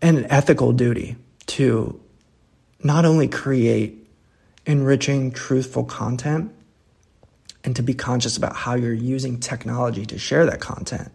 an 0.00 0.26
ethical 0.30 0.72
duty 0.72 1.16
to 1.46 2.00
not 2.82 3.04
only 3.04 3.28
create 3.28 4.08
enriching, 4.66 5.32
truthful 5.32 5.84
content 5.84 6.52
and 7.64 7.76
to 7.76 7.82
be 7.82 7.94
conscious 7.94 8.36
about 8.36 8.56
how 8.56 8.74
you're 8.74 8.92
using 8.92 9.38
technology 9.38 10.04
to 10.06 10.18
share 10.18 10.46
that 10.46 10.60
content, 10.60 11.12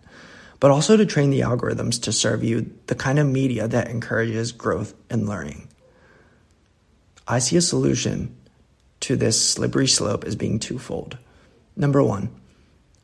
but 0.59 0.71
also 0.71 0.95
to 0.95 1.05
train 1.05 1.29
the 1.29 1.41
algorithms 1.41 2.01
to 2.03 2.11
serve 2.11 2.43
you 2.43 2.71
the 2.87 2.95
kind 2.95 3.19
of 3.19 3.27
media 3.27 3.67
that 3.67 3.89
encourages 3.89 4.51
growth 4.51 4.93
and 5.09 5.27
learning. 5.27 5.67
I 7.27 7.39
see 7.39 7.57
a 7.57 7.61
solution 7.61 8.35
to 9.01 9.15
this 9.15 9.45
slippery 9.45 9.87
slope 9.87 10.23
as 10.23 10.35
being 10.35 10.59
twofold. 10.59 11.17
Number 11.75 12.01
one, 12.01 12.29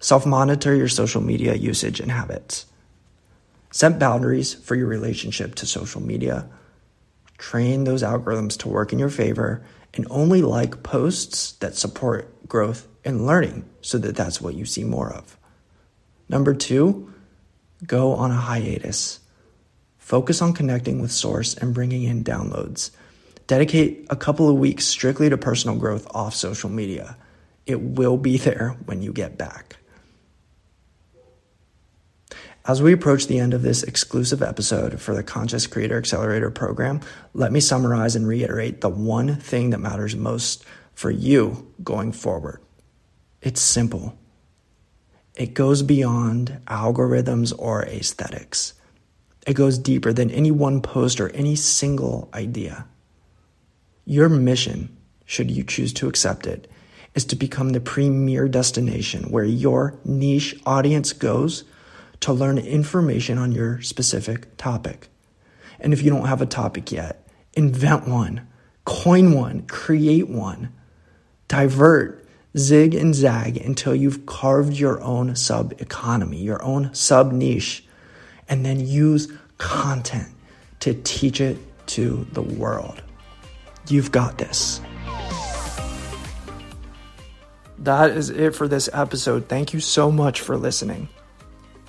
Self 0.04 0.26
monitor 0.26 0.76
your 0.76 0.90
social 0.90 1.22
media 1.22 1.54
usage 1.54 2.02
and 2.02 2.12
habits. 2.12 2.66
Set 3.72 4.00
boundaries 4.00 4.54
for 4.54 4.76
your 4.76 4.88
relationship 4.88 5.56
to 5.56 5.66
social 5.66 6.02
media. 6.02 6.50
Train 7.38 7.86
those 7.86 8.04
algorithms 8.04 8.58
to 8.58 8.68
work 8.68 8.92
in 8.92 9.00
your 9.00 9.08
favor 9.08 9.64
and 9.94 10.06
only 10.10 10.42
like 10.42 10.84
posts 10.84 11.54
that 11.54 11.78
support 11.78 12.50
growth 12.50 12.86
and 13.06 13.26
learning 13.26 13.64
so 13.80 13.98
that 13.98 14.18
that's 14.18 14.42
what 14.42 14.56
you 14.56 14.66
see 14.66 14.84
more 14.84 15.10
of. 15.10 15.38
Number 16.28 16.54
two, 16.54 17.14
go 17.88 18.12
on 18.12 18.30
a 18.30 18.36
hiatus. 18.36 19.22
Focus 20.00 20.42
on 20.42 20.52
connecting 20.52 21.02
with 21.02 21.14
Source 21.14 21.56
and 21.56 21.74
bringing 21.74 22.04
in 22.04 22.26
downloads. 22.26 22.92
Dedicate 23.48 24.06
a 24.10 24.18
couple 24.18 24.50
of 24.50 24.58
weeks 24.58 24.86
strictly 24.86 25.30
to 25.30 25.38
personal 25.38 25.78
growth 25.78 26.06
off 26.14 26.36
social 26.36 26.70
media. 26.70 27.16
It 27.66 27.80
will 27.80 28.18
be 28.18 28.36
there 28.50 28.76
when 28.84 29.02
you 29.02 29.14
get 29.14 29.38
back. 29.38 29.78
As 32.66 32.82
we 32.82 32.94
approach 32.94 33.28
the 33.28 33.40
end 33.40 33.54
of 33.54 33.62
this 33.62 33.84
exclusive 33.84 34.42
episode 34.42 35.02
for 35.02 35.14
the 35.14 35.22
Conscious 35.22 35.68
Creator 35.68 35.98
Accelerator 35.98 36.50
program, 36.50 37.02
let 37.34 37.52
me 37.52 37.60
summarize 37.60 38.16
and 38.16 38.26
reiterate 38.26 38.80
the 38.80 38.90
one 38.90 39.36
thing 39.36 39.72
that 39.72 39.80
matters 39.80 40.16
most 40.16 40.64
for 40.94 41.12
you 41.12 41.74
going 41.84 42.14
forward. 42.14 42.62
It's 43.42 43.60
simple. 43.60 44.18
It 45.36 45.54
goes 45.54 45.84
beyond 45.84 46.62
algorithms 46.68 47.54
or 47.58 47.84
aesthetics. 47.84 48.76
It 49.46 49.56
goes 49.56 49.78
deeper 49.78 50.14
than 50.14 50.32
any 50.32 50.52
one 50.52 50.82
post 50.82 51.20
or 51.20 51.30
any 51.32 51.58
single 51.58 52.30
idea. 52.34 52.86
Your 54.06 54.30
mission, 54.30 54.96
should 55.26 55.52
you 55.52 55.66
choose 55.66 55.92
to 55.94 56.08
accept 56.08 56.48
it, 56.48 56.72
is 57.14 57.26
to 57.26 57.36
become 57.36 57.72
the 57.72 57.82
premier 57.82 58.48
destination 58.48 59.24
where 59.32 59.44
your 59.44 60.00
niche 60.06 60.56
audience 60.66 61.12
goes 61.12 61.66
to 62.24 62.32
learn 62.32 62.58
information 62.58 63.38
on 63.38 63.52
your 63.52 63.82
specific 63.82 64.56
topic. 64.56 65.10
And 65.82 65.92
if 65.92 66.02
you 66.02 66.10
don't 66.10 66.28
have 66.28 66.42
a 66.42 66.46
topic 66.46 66.90
yet, 66.90 67.28
invent 67.54 68.08
one, 68.08 68.48
coin 68.86 69.34
one, 69.34 69.64
create 69.68 70.30
one, 70.30 70.72
divert, 71.50 72.26
zig 72.58 72.96
and 72.96 73.14
zag 73.14 73.58
until 73.58 73.94
you've 73.94 74.26
carved 74.26 74.74
your 74.74 75.02
own 75.02 75.36
sub 75.36 75.74
economy, 75.82 76.38
your 76.38 76.64
own 76.64 76.94
sub 76.94 77.34
niche, 77.34 77.84
and 78.48 78.66
then 78.66 78.80
use 78.80 79.30
content 79.58 80.30
to 80.80 80.94
teach 80.94 81.42
it 81.42 81.58
to 81.88 82.26
the 82.32 82.42
world. 82.42 83.04
You've 83.90 84.14
got 84.14 84.38
this. 84.38 84.80
That 87.80 88.12
is 88.12 88.30
it 88.30 88.56
for 88.56 88.70
this 88.70 88.90
episode. 88.94 89.50
Thank 89.50 89.74
you 89.74 89.82
so 89.82 90.10
much 90.10 90.40
for 90.40 90.56
listening. 90.56 91.10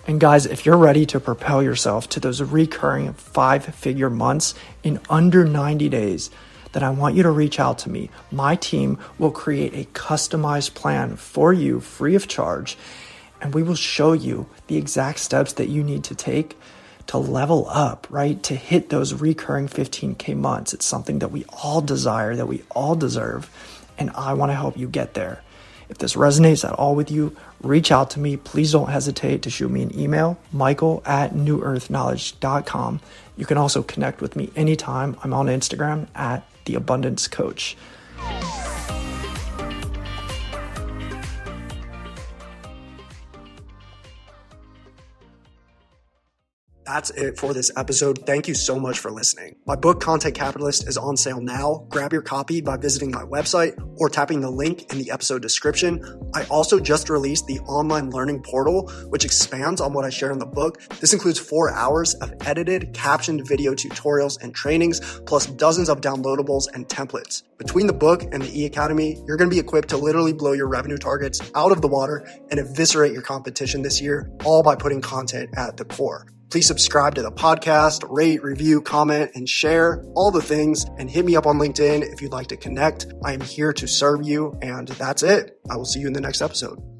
And 0.06 0.20
guys, 0.20 0.44
if 0.44 0.66
you're 0.66 0.76
ready 0.76 1.06
to 1.06 1.18
propel 1.18 1.62
yourself 1.62 2.10
to 2.10 2.20
those 2.20 2.42
recurring 2.42 3.14
five 3.14 3.64
figure 3.64 4.10
months 4.10 4.54
in 4.82 5.00
under 5.08 5.46
90 5.46 5.88
days, 5.88 6.30
then 6.72 6.82
I 6.82 6.90
want 6.90 7.14
you 7.14 7.22
to 7.22 7.30
reach 7.30 7.58
out 7.58 7.78
to 7.80 7.90
me. 7.90 8.10
My 8.30 8.54
team 8.54 8.98
will 9.18 9.30
create 9.30 9.72
a 9.72 9.88
customized 9.98 10.74
plan 10.74 11.16
for 11.16 11.54
you 11.54 11.80
free 11.80 12.14
of 12.14 12.28
charge, 12.28 12.76
and 13.40 13.54
we 13.54 13.62
will 13.62 13.76
show 13.76 14.12
you 14.12 14.46
the 14.66 14.76
exact 14.76 15.20
steps 15.20 15.54
that 15.54 15.68
you 15.70 15.82
need 15.82 16.04
to 16.04 16.14
take 16.14 16.58
to 17.06 17.16
level 17.16 17.66
up, 17.70 18.06
right? 18.10 18.42
To 18.42 18.54
hit 18.54 18.90
those 18.90 19.14
recurring 19.14 19.68
15K 19.68 20.36
months. 20.36 20.74
It's 20.74 20.84
something 20.84 21.20
that 21.20 21.32
we 21.32 21.46
all 21.48 21.80
desire, 21.80 22.36
that 22.36 22.46
we 22.46 22.62
all 22.72 22.94
deserve, 22.94 23.50
and 23.96 24.10
I 24.10 24.34
want 24.34 24.50
to 24.50 24.56
help 24.56 24.76
you 24.76 24.86
get 24.86 25.14
there. 25.14 25.42
If 25.88 25.98
this 25.98 26.14
resonates 26.14 26.64
at 26.64 26.72
all 26.72 26.94
with 26.94 27.10
you, 27.10 27.36
reach 27.62 27.92
out 27.92 28.10
to 28.10 28.20
me. 28.20 28.36
Please 28.36 28.72
don't 28.72 28.90
hesitate 28.90 29.42
to 29.42 29.50
shoot 29.50 29.70
me 29.70 29.82
an 29.82 29.98
email, 29.98 30.38
michael 30.52 31.02
at 31.04 31.32
newearthknowledge.com. 31.32 33.00
You 33.36 33.46
can 33.46 33.58
also 33.58 33.82
connect 33.82 34.20
with 34.20 34.36
me 34.36 34.50
anytime. 34.56 35.16
I'm 35.22 35.34
on 35.34 35.46
Instagram 35.46 36.08
at 36.14 36.46
the 36.64 36.74
abundance 36.74 37.28
coach. 37.28 37.76
That's 46.84 47.08
it 47.10 47.38
for 47.38 47.54
this 47.54 47.70
episode. 47.78 48.26
Thank 48.26 48.46
you 48.46 48.52
so 48.52 48.78
much 48.78 48.98
for 48.98 49.10
listening. 49.10 49.56
My 49.66 49.74
book, 49.74 50.02
Content 50.02 50.34
Capitalist, 50.34 50.86
is 50.86 50.98
on 50.98 51.16
sale 51.16 51.40
now. 51.40 51.86
Grab 51.88 52.12
your 52.12 52.20
copy 52.20 52.60
by 52.60 52.76
visiting 52.76 53.10
my 53.10 53.22
website 53.22 53.74
or 53.96 54.10
tapping 54.10 54.42
the 54.42 54.50
link 54.50 54.92
in 54.92 54.98
the 54.98 55.10
episode 55.10 55.40
description. 55.40 56.04
I 56.34 56.44
also 56.44 56.78
just 56.78 57.08
released 57.08 57.46
the 57.46 57.58
online 57.60 58.10
learning 58.10 58.42
portal, 58.42 58.90
which 59.08 59.24
expands 59.24 59.80
on 59.80 59.94
what 59.94 60.04
I 60.04 60.10
share 60.10 60.30
in 60.30 60.38
the 60.38 60.46
book. 60.46 60.82
This 61.00 61.14
includes 61.14 61.38
four 61.38 61.72
hours 61.72 62.14
of 62.16 62.34
edited, 62.44 62.92
captioned 62.92 63.48
video 63.48 63.72
tutorials 63.72 64.42
and 64.42 64.54
trainings, 64.54 65.00
plus 65.20 65.46
dozens 65.46 65.88
of 65.88 66.02
downloadables 66.02 66.66
and 66.74 66.86
templates. 66.86 67.44
Between 67.56 67.86
the 67.86 67.94
book 67.94 68.24
and 68.24 68.42
the 68.42 68.60
e 68.60 68.66
Academy, 68.66 69.22
you're 69.26 69.38
going 69.38 69.48
to 69.48 69.54
be 69.54 69.60
equipped 69.60 69.88
to 69.88 69.96
literally 69.96 70.34
blow 70.34 70.52
your 70.52 70.68
revenue 70.68 70.98
targets 70.98 71.40
out 71.54 71.72
of 71.72 71.80
the 71.80 71.88
water 71.88 72.28
and 72.50 72.60
eviscerate 72.60 73.12
your 73.12 73.22
competition 73.22 73.80
this 73.80 74.02
year, 74.02 74.30
all 74.44 74.62
by 74.62 74.76
putting 74.76 75.00
content 75.00 75.48
at 75.56 75.78
the 75.78 75.84
core. 75.86 76.26
Please 76.50 76.66
subscribe 76.66 77.14
to 77.16 77.22
the 77.22 77.32
podcast, 77.32 78.04
rate, 78.08 78.42
review, 78.42 78.80
comment, 78.80 79.32
and 79.34 79.48
share 79.48 80.04
all 80.14 80.30
the 80.30 80.42
things. 80.42 80.84
And 80.98 81.10
hit 81.10 81.24
me 81.24 81.36
up 81.36 81.46
on 81.46 81.58
LinkedIn 81.58 82.02
if 82.12 82.22
you'd 82.22 82.32
like 82.32 82.48
to 82.48 82.56
connect. 82.56 83.06
I 83.24 83.32
am 83.32 83.40
here 83.40 83.72
to 83.72 83.88
serve 83.88 84.22
you. 84.26 84.56
And 84.62 84.88
that's 84.88 85.22
it. 85.22 85.58
I 85.70 85.76
will 85.76 85.84
see 85.84 86.00
you 86.00 86.06
in 86.06 86.12
the 86.12 86.20
next 86.20 86.42
episode. 86.42 86.93